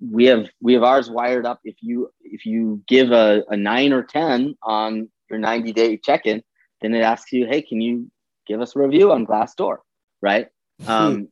we 0.00 0.26
have 0.26 0.48
we 0.60 0.74
have 0.74 0.82
ours 0.82 1.10
wired 1.10 1.44
up. 1.44 1.60
If 1.64 1.76
you 1.82 2.10
if 2.22 2.46
you 2.46 2.82
give 2.88 3.12
a, 3.12 3.44
a 3.48 3.56
nine 3.56 3.92
or 3.92 4.02
ten 4.02 4.56
on 4.62 5.10
your 5.28 5.38
90 5.38 5.72
day 5.72 5.96
check 5.98 6.24
in, 6.24 6.42
then 6.80 6.94
it 6.94 7.00
asks 7.00 7.32
you, 7.32 7.46
hey, 7.46 7.62
can 7.62 7.80
you 7.80 8.10
give 8.48 8.60
us 8.60 8.74
a 8.74 8.78
review 8.80 9.12
on 9.12 9.26
Glassdoor, 9.26 9.78
right? 10.20 10.48
Hmm. 10.82 10.90
Um, 10.90 11.28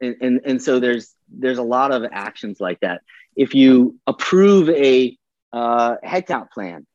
and, 0.00 0.16
and 0.20 0.40
and 0.44 0.62
so 0.62 0.80
there's 0.80 1.14
there's 1.28 1.58
a 1.58 1.62
lot 1.62 1.92
of 1.92 2.04
actions 2.12 2.60
like 2.60 2.80
that. 2.80 3.02
If 3.36 3.54
you 3.54 3.96
approve 4.06 4.68
a 4.68 5.16
uh, 5.52 5.96
headcount 6.04 6.50
plan, 6.50 6.86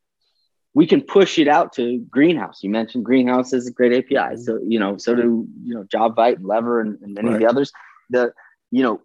we 0.74 0.86
can 0.86 1.02
push 1.02 1.40
it 1.40 1.48
out 1.48 1.74
to 1.74 2.00
Greenhouse. 2.10 2.60
You 2.62 2.70
mentioned 2.70 3.06
Greenhouse 3.06 3.54
is 3.54 3.68
a 3.68 3.72
great 3.72 3.94
API. 3.94 4.16
Mm-hmm. 4.16 4.42
So, 4.42 4.60
you 4.66 4.80
know, 4.80 4.98
so 4.98 5.16
do, 5.16 5.48
you 5.64 5.74
know, 5.74 5.84
Jobvite 5.84 6.36
and 6.36 6.46
Lever 6.46 6.82
and, 6.82 6.98
and 7.02 7.14
many 7.14 7.30
right. 7.30 7.36
of 7.36 7.42
the 7.42 7.48
others. 7.48 7.72
The, 8.10 8.34
you 8.72 8.84
know, 8.84 9.02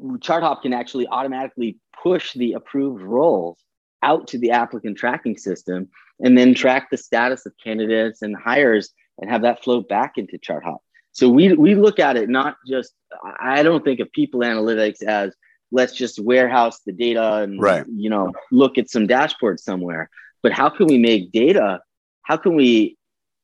ChartHop 0.00 0.62
can 0.62 0.72
actually 0.72 1.08
automatically 1.08 1.78
push 2.02 2.32
the 2.34 2.52
approved 2.52 3.02
roles 3.02 3.58
out 4.02 4.28
to 4.28 4.38
the 4.38 4.52
applicant 4.52 4.96
tracking 4.96 5.36
system 5.36 5.88
and 6.20 6.38
then 6.38 6.54
track 6.54 6.88
the 6.90 6.96
status 6.96 7.46
of 7.46 7.52
candidates 7.62 8.22
and 8.22 8.36
hires 8.36 8.90
and 9.18 9.30
have 9.30 9.42
that 9.42 9.62
flow 9.62 9.80
back 9.80 10.16
into 10.16 10.38
chart 10.38 10.64
ChartHop. 10.64 10.78
So 11.12 11.28
we, 11.28 11.52
we 11.54 11.74
look 11.74 11.98
at 11.98 12.16
it 12.16 12.28
not 12.28 12.56
just, 12.66 12.92
I 13.40 13.62
don't 13.62 13.84
think 13.84 14.00
of 14.00 14.12
people 14.12 14.40
analytics 14.40 15.02
as 15.02 15.34
let's 15.72 15.94
just 15.94 16.18
warehouse 16.18 16.80
the 16.86 16.92
data 16.92 17.36
and, 17.36 17.60
right. 17.60 17.84
you 17.88 18.08
know, 18.08 18.32
look 18.52 18.78
at 18.78 18.88
some 18.88 19.06
dashboard 19.06 19.58
somewhere 19.58 20.10
but 20.42 20.52
how 20.52 20.68
can 20.68 20.86
we 20.86 20.98
make 20.98 21.32
data 21.32 21.80
how 22.22 22.36
can 22.36 22.54
we 22.54 22.96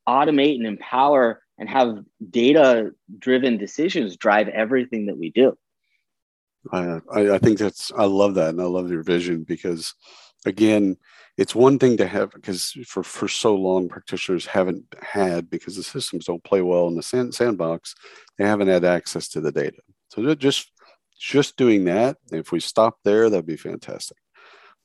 automate 0.07 0.55
and 0.55 0.67
empower 0.67 1.41
and 1.57 1.69
have 1.69 2.03
data 2.29 2.91
driven 3.17 3.57
decisions 3.57 4.17
drive 4.17 4.47
everything 4.49 5.07
that 5.07 5.17
we 5.17 5.31
do 5.31 5.57
I, 6.71 6.99
I 7.13 7.37
think 7.37 7.59
that's 7.59 7.91
i 7.97 8.05
love 8.05 8.35
that 8.35 8.49
and 8.49 8.61
i 8.61 8.65
love 8.65 8.91
your 8.91 9.03
vision 9.03 9.43
because 9.43 9.93
again 10.45 10.97
it's 11.37 11.53
one 11.53 11.77
thing 11.77 11.97
to 11.97 12.07
have 12.07 12.31
because 12.31 12.71
for 12.87 13.03
for 13.03 13.27
so 13.27 13.55
long 13.55 13.89
practitioners 13.89 14.45
haven't 14.45 14.83
had 15.01 15.49
because 15.49 15.75
the 15.75 15.83
systems 15.83 16.25
don't 16.25 16.43
play 16.43 16.61
well 16.61 16.87
in 16.87 16.95
the 16.95 17.03
sand, 17.03 17.33
sandbox 17.33 17.95
they 18.37 18.45
haven't 18.45 18.67
had 18.67 18.85
access 18.85 19.27
to 19.27 19.41
the 19.41 19.51
data 19.51 19.77
so 20.09 20.35
just 20.35 20.71
just 21.19 21.57
doing 21.57 21.85
that 21.85 22.17
if 22.31 22.51
we 22.51 22.59
stop 22.59 22.97
there 23.03 23.29
that'd 23.29 23.45
be 23.45 23.57
fantastic 23.57 24.17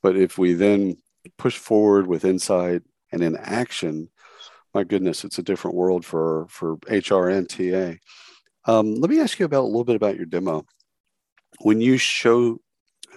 but 0.03 0.16
if 0.16 0.38
we 0.38 0.55
then 0.55 0.96
push 1.38 1.57
forward 1.57 2.07
with 2.07 2.25
insight 2.25 2.83
and 3.12 3.23
in 3.23 3.37
action, 3.37 4.09
my 4.75 4.85
goodness, 4.85 5.25
it's 5.25 5.38
a 5.38 5.42
different 5.42 5.77
world 5.77 6.05
for 6.05 6.46
for 6.49 6.79
HR 6.88 7.29
and 7.29 7.49
TA. 7.49 7.94
Um, 8.66 8.94
let 8.94 9.11
me 9.11 9.20
ask 9.20 9.38
you 9.38 9.46
about 9.46 9.62
a 9.62 9.66
little 9.66 9.85
bit 9.85 9.96
about 9.96 10.16
your 10.16 10.27
demo. 10.27 10.64
When 11.61 11.81
you 11.81 11.99
show 11.99 12.61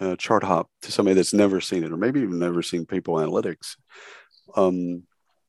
uh, 0.03 0.15
ChartHop 0.15 0.65
to 0.81 0.91
somebody 0.91 1.15
that's 1.15 1.33
never 1.33 1.61
seen 1.61 1.83
it, 1.83 1.91
or 1.91 1.97
maybe 1.97 2.19
even 2.19 2.39
never 2.39 2.61
seen 2.61 2.85
People 2.85 3.15
Analytics, 3.15 3.77
um, 4.55 5.03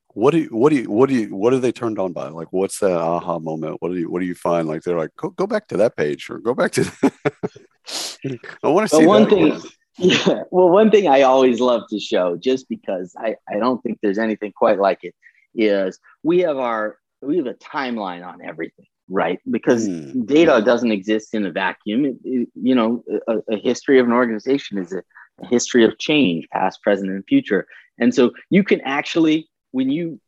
what 0.08 0.30
do 0.30 0.38
you, 0.38 0.48
what 0.50 0.70
do 0.70 0.76
you 0.76 0.90
what 0.90 1.08
do 1.08 1.16
you 1.16 1.34
what 1.34 1.52
are 1.52 1.58
they 1.58 1.72
turned 1.72 1.98
on 1.98 2.12
by? 2.12 2.28
Like, 2.28 2.52
what's 2.52 2.78
that 2.78 2.96
aha 2.96 3.40
moment? 3.40 3.78
What 3.80 3.90
do 3.90 3.98
you 3.98 4.10
what 4.10 4.20
do 4.20 4.26
you 4.26 4.34
find? 4.34 4.68
Like, 4.68 4.82
they're 4.82 4.96
like, 4.96 5.10
go, 5.16 5.30
go 5.30 5.46
back 5.46 5.66
to 5.68 5.76
that 5.78 5.96
page, 5.96 6.30
or 6.30 6.38
go 6.38 6.54
back 6.54 6.72
to. 6.72 6.90
I 8.62 8.68
want 8.68 8.88
to 8.88 8.96
see 8.96 9.06
one 9.06 9.28
thing. 9.28 9.60
Yeah. 9.96 10.42
Well, 10.50 10.70
one 10.70 10.90
thing 10.90 11.06
I 11.06 11.22
always 11.22 11.60
love 11.60 11.82
to 11.90 12.00
show, 12.00 12.36
just 12.36 12.68
because 12.68 13.14
I, 13.16 13.36
I 13.48 13.60
don't 13.60 13.80
think 13.80 14.00
there's 14.02 14.18
anything 14.18 14.50
quite 14.50 14.80
like 14.80 15.04
it, 15.04 15.14
is 15.54 16.00
we 16.24 16.40
have 16.40 16.56
our 16.56 16.98
we 17.22 17.36
have 17.36 17.46
a 17.46 17.54
timeline 17.54 18.26
on 18.26 18.42
everything, 18.42 18.86
right? 19.08 19.38
Because 19.50 19.88
mm. 19.88 20.26
data 20.26 20.62
doesn't 20.64 20.92
exist 20.92 21.34
in 21.34 21.46
a 21.46 21.50
vacuum. 21.50 22.04
It, 22.04 22.16
it, 22.24 22.48
you 22.54 22.74
know, 22.74 23.04
a, 23.28 23.38
a, 23.52 23.56
history 23.56 23.98
of 23.98 24.06
an 24.06 24.12
organization 24.12 24.78
is 24.78 24.92
a, 24.92 25.02
a 25.42 25.46
history 25.46 25.84
of 25.84 25.98
change, 25.98 26.48
past, 26.52 26.82
present, 26.82 27.10
and 27.10 27.24
future. 27.28 27.66
And 27.98 28.14
so 28.14 28.32
you 28.50 28.64
can 28.64 28.80
actually, 28.82 29.48
when 29.72 29.90
you 29.90 30.20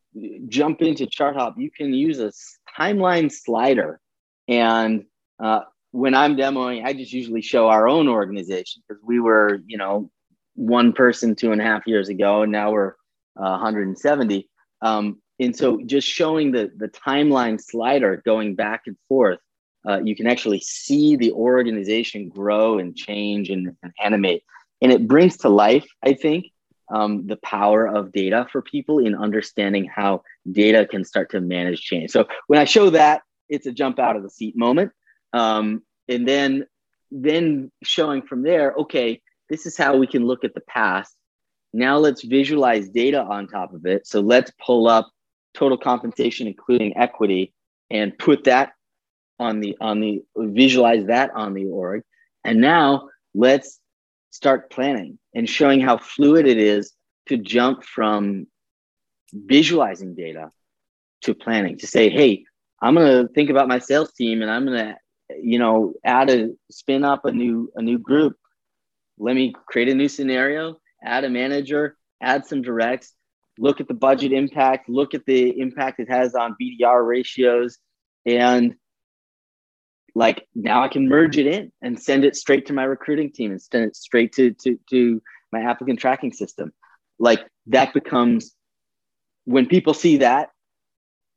jump 0.48 0.82
into 0.82 1.06
ChartHop, 1.06 1.54
you 1.56 1.70
can 1.70 1.92
use 1.92 2.20
a 2.20 2.32
timeline 2.78 3.30
slider 3.30 4.00
and 4.48 5.04
uh, 5.42 5.60
when 5.90 6.14
I'm 6.14 6.36
demoing, 6.36 6.84
I 6.84 6.92
just 6.92 7.12
usually 7.12 7.42
show 7.42 7.68
our 7.68 7.88
own 7.88 8.08
organization 8.08 8.82
because 8.86 9.02
we 9.02 9.20
were, 9.20 9.60
you 9.66 9.78
know, 9.78 10.10
one 10.54 10.92
person 10.92 11.34
two 11.34 11.52
and 11.52 11.60
a 11.60 11.64
half 11.64 11.86
years 11.86 12.08
ago, 12.08 12.42
and 12.42 12.52
now 12.52 12.72
we're 12.72 12.94
uh, 13.36 13.56
170. 13.60 14.48
Um, 14.82 15.20
and 15.38 15.54
so 15.54 15.80
just 15.84 16.08
showing 16.08 16.52
the, 16.52 16.70
the 16.76 16.88
timeline 16.88 17.60
slider 17.60 18.22
going 18.24 18.54
back 18.54 18.82
and 18.86 18.96
forth, 19.08 19.38
uh, 19.88 20.00
you 20.02 20.16
can 20.16 20.26
actually 20.26 20.60
see 20.60 21.16
the 21.16 21.32
organization 21.32 22.28
grow 22.28 22.78
and 22.78 22.96
change 22.96 23.50
and, 23.50 23.76
and 23.82 23.92
animate. 24.02 24.42
And 24.82 24.92
it 24.92 25.06
brings 25.06 25.38
to 25.38 25.48
life, 25.48 25.86
I 26.02 26.14
think, 26.14 26.46
um, 26.92 27.26
the 27.26 27.36
power 27.36 27.86
of 27.86 28.12
data 28.12 28.46
for 28.50 28.62
people 28.62 28.98
in 28.98 29.14
understanding 29.14 29.84
how 29.84 30.22
data 30.50 30.86
can 30.86 31.04
start 31.04 31.30
to 31.32 31.40
manage 31.40 31.80
change. 31.80 32.10
So 32.10 32.26
when 32.46 32.58
I 32.58 32.64
show 32.64 32.90
that, 32.90 33.22
it's 33.48 33.66
a 33.66 33.72
jump 33.72 33.98
out 33.98 34.16
of 34.16 34.22
the 34.22 34.30
seat 34.30 34.56
moment 34.56 34.92
um, 35.32 35.82
and 36.08 36.26
then 36.26 36.66
then 37.10 37.70
showing 37.84 38.22
from 38.22 38.42
there 38.42 38.72
okay 38.72 39.20
this 39.48 39.64
is 39.66 39.76
how 39.76 39.96
we 39.96 40.06
can 40.06 40.26
look 40.26 40.44
at 40.44 40.54
the 40.54 40.60
past 40.62 41.14
now 41.72 41.98
let's 41.98 42.22
visualize 42.22 42.88
data 42.88 43.22
on 43.22 43.46
top 43.46 43.72
of 43.72 43.86
it 43.86 44.06
so 44.06 44.20
let's 44.20 44.50
pull 44.64 44.88
up 44.88 45.08
total 45.56 45.78
compensation 45.78 46.46
including 46.46 46.96
equity 46.96 47.52
and 47.90 48.16
put 48.18 48.44
that 48.44 48.72
on 49.38 49.60
the 49.60 49.76
on 49.80 50.00
the 50.00 50.22
visualize 50.36 51.06
that 51.06 51.30
on 51.34 51.54
the 51.54 51.64
org 51.66 52.02
and 52.44 52.60
now 52.60 53.08
let's 53.34 53.80
start 54.30 54.70
planning 54.70 55.18
and 55.34 55.48
showing 55.48 55.80
how 55.80 55.96
fluid 55.96 56.46
it 56.46 56.58
is 56.58 56.92
to 57.26 57.36
jump 57.36 57.82
from 57.82 58.46
visualizing 59.32 60.14
data 60.14 60.50
to 61.22 61.34
planning 61.34 61.76
to 61.78 61.86
say 61.86 62.08
hey 62.08 62.44
i'm 62.80 62.94
to 62.94 63.28
think 63.34 63.50
about 63.50 63.68
my 63.68 63.78
sales 63.78 64.12
team 64.12 64.42
and 64.42 64.50
i'm 64.50 64.66
to 64.66 64.96
you 65.40 65.58
know, 65.58 65.94
add 66.04 66.30
a 66.30 66.50
spin 66.70 67.04
up 67.04 67.24
a 67.24 67.32
new 67.32 67.70
a 67.74 67.82
new 67.82 67.98
group. 67.98 68.36
Let 69.18 69.34
me 69.34 69.54
create 69.66 69.88
a 69.88 69.94
new 69.94 70.08
scenario, 70.08 70.78
add 71.02 71.24
a 71.24 71.30
manager, 71.30 71.96
add 72.20 72.46
some 72.46 72.62
directs, 72.62 73.14
look 73.58 73.80
at 73.80 73.88
the 73.88 73.94
budget 73.94 74.32
impact, 74.32 74.88
look 74.88 75.14
at 75.14 75.24
the 75.26 75.58
impact 75.60 76.00
it 76.00 76.10
has 76.10 76.34
on 76.34 76.56
BDR 76.60 77.06
ratios, 77.06 77.78
and 78.24 78.74
like 80.14 80.46
now 80.54 80.82
I 80.82 80.88
can 80.88 81.08
merge 81.08 81.36
it 81.36 81.46
in 81.46 81.72
and 81.82 82.00
send 82.00 82.24
it 82.24 82.36
straight 82.36 82.66
to 82.66 82.72
my 82.72 82.84
recruiting 82.84 83.30
team 83.32 83.50
and 83.50 83.60
send 83.60 83.84
it 83.84 83.96
straight 83.96 84.32
to 84.34 84.52
to, 84.52 84.78
to 84.90 85.22
my 85.52 85.60
applicant 85.60 86.00
tracking 86.00 86.32
system. 86.32 86.72
Like 87.18 87.46
that 87.66 87.94
becomes 87.94 88.54
when 89.44 89.66
people 89.66 89.94
see 89.94 90.18
that, 90.18 90.50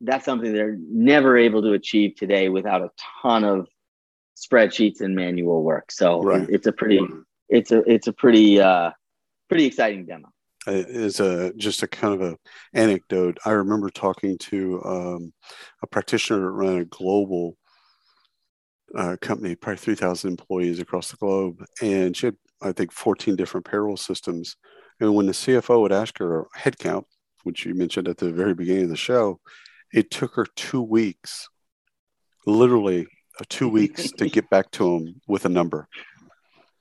that's 0.01 0.25
something 0.25 0.53
they're 0.53 0.77
never 0.79 1.37
able 1.37 1.61
to 1.61 1.73
achieve 1.73 2.15
today 2.15 2.49
without 2.49 2.81
a 2.81 2.89
ton 3.21 3.43
of 3.43 3.67
spreadsheets 4.35 5.01
and 5.01 5.15
manual 5.15 5.63
work. 5.63 5.91
So 5.91 6.21
right. 6.21 6.47
it's 6.49 6.67
a 6.67 6.71
pretty 6.71 7.01
it's 7.49 7.71
a 7.71 7.79
it's 7.89 8.07
a 8.07 8.13
pretty 8.13 8.59
uh, 8.59 8.91
pretty 9.47 9.65
exciting 9.65 10.05
demo. 10.05 10.29
Is 10.67 11.19
a 11.19 11.53
just 11.53 11.83
a 11.83 11.87
kind 11.87 12.13
of 12.13 12.21
a 12.21 12.37
anecdote. 12.73 13.37
I 13.45 13.51
remember 13.51 13.89
talking 13.89 14.37
to 14.39 14.83
um, 14.83 15.33
a 15.81 15.87
practitioner 15.87 16.41
that 16.41 16.51
ran 16.51 16.77
a 16.77 16.85
global 16.85 17.57
uh, 18.93 19.15
company, 19.21 19.55
probably 19.55 19.77
three 19.77 19.95
thousand 19.95 20.31
employees 20.31 20.79
across 20.79 21.11
the 21.11 21.17
globe, 21.17 21.63
and 21.81 22.15
she 22.15 22.27
had 22.27 22.35
I 22.61 22.73
think 22.73 22.91
fourteen 22.91 23.37
different 23.37 23.65
payroll 23.65 23.97
systems. 23.97 24.57
And 24.99 25.15
when 25.15 25.27
the 25.27 25.31
CFO 25.31 25.81
would 25.81 25.93
ask 25.93 26.17
her 26.17 26.47
headcount, 26.57 27.05
which 27.43 27.65
you 27.65 27.73
mentioned 27.73 28.09
at 28.09 28.17
the 28.17 28.31
very 28.31 28.53
beginning 28.53 28.83
of 28.83 28.89
the 28.89 28.97
show, 28.97 29.39
it 29.93 30.11
took 30.11 30.35
her 30.35 30.45
two 30.57 30.81
weeks, 30.81 31.47
literally 32.45 33.07
two 33.47 33.69
weeks 33.69 34.11
to 34.11 34.29
get 34.29 34.49
back 34.49 34.71
to 34.71 34.95
him 34.95 35.21
with 35.27 35.45
a 35.45 35.49
number 35.49 35.87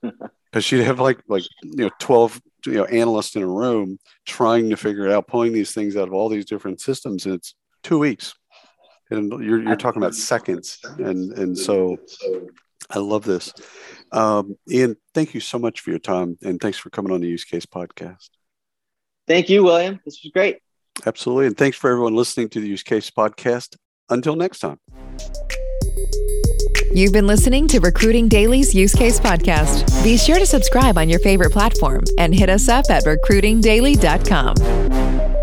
because 0.01 0.65
she'd 0.65 0.83
have 0.83 0.99
like 0.99 1.21
like 1.27 1.43
you 1.63 1.85
know 1.85 1.89
12 1.99 2.41
you 2.65 2.73
know 2.73 2.85
analysts 2.85 3.35
in 3.35 3.43
a 3.43 3.47
room 3.47 3.99
trying 4.25 4.69
to 4.69 4.77
figure 4.77 5.05
it 5.05 5.11
out 5.11 5.27
pulling 5.27 5.53
these 5.53 5.71
things 5.71 5.95
out 5.95 6.07
of 6.07 6.13
all 6.13 6.29
these 6.29 6.45
different 6.45 6.81
systems 6.81 7.25
and 7.25 7.35
it's 7.35 7.55
two 7.83 7.99
weeks 7.99 8.33
and 9.11 9.31
you're, 9.43 9.61
you're 9.61 9.75
talking 9.75 10.01
about 10.01 10.15
seconds 10.15 10.79
and 10.97 11.33
and 11.37 11.57
so 11.57 11.97
i 12.89 12.99
love 12.99 13.23
this 13.23 13.53
Um, 14.11 14.57
Ian, 14.69 14.95
thank 15.13 15.33
you 15.35 15.39
so 15.39 15.59
much 15.59 15.81
for 15.81 15.91
your 15.91 15.99
time 15.99 16.37
and 16.41 16.59
thanks 16.59 16.79
for 16.79 16.89
coming 16.89 17.11
on 17.11 17.21
the 17.21 17.27
Use 17.27 17.43
Case 17.43 17.67
podcast. 17.67 18.29
Thank 19.27 19.47
you, 19.49 19.63
William. 19.63 19.99
This 20.03 20.19
was 20.23 20.31
great. 20.31 20.57
Absolutely. 21.05 21.45
And 21.45 21.55
thanks 21.55 21.77
for 21.77 21.91
everyone 21.91 22.15
listening 22.15 22.49
to 22.49 22.59
the 22.59 22.67
Use 22.67 22.81
Case 22.81 23.11
podcast. 23.11 23.77
Until 24.09 24.35
next 24.35 24.59
time. 24.59 24.79
You've 26.91 27.13
been 27.13 27.27
listening 27.27 27.67
to 27.69 27.79
Recruiting 27.79 28.27
Daily's 28.27 28.73
Use 28.73 28.95
Case 28.95 29.19
Podcast. 29.19 30.03
Be 30.03 30.17
sure 30.17 30.39
to 30.39 30.45
subscribe 30.45 30.97
on 30.97 31.07
your 31.07 31.19
favorite 31.19 31.51
platform 31.51 32.03
and 32.17 32.33
hit 32.33 32.49
us 32.49 32.67
up 32.67 32.85
at 32.89 33.05
recruitingdaily.com. 33.05 35.38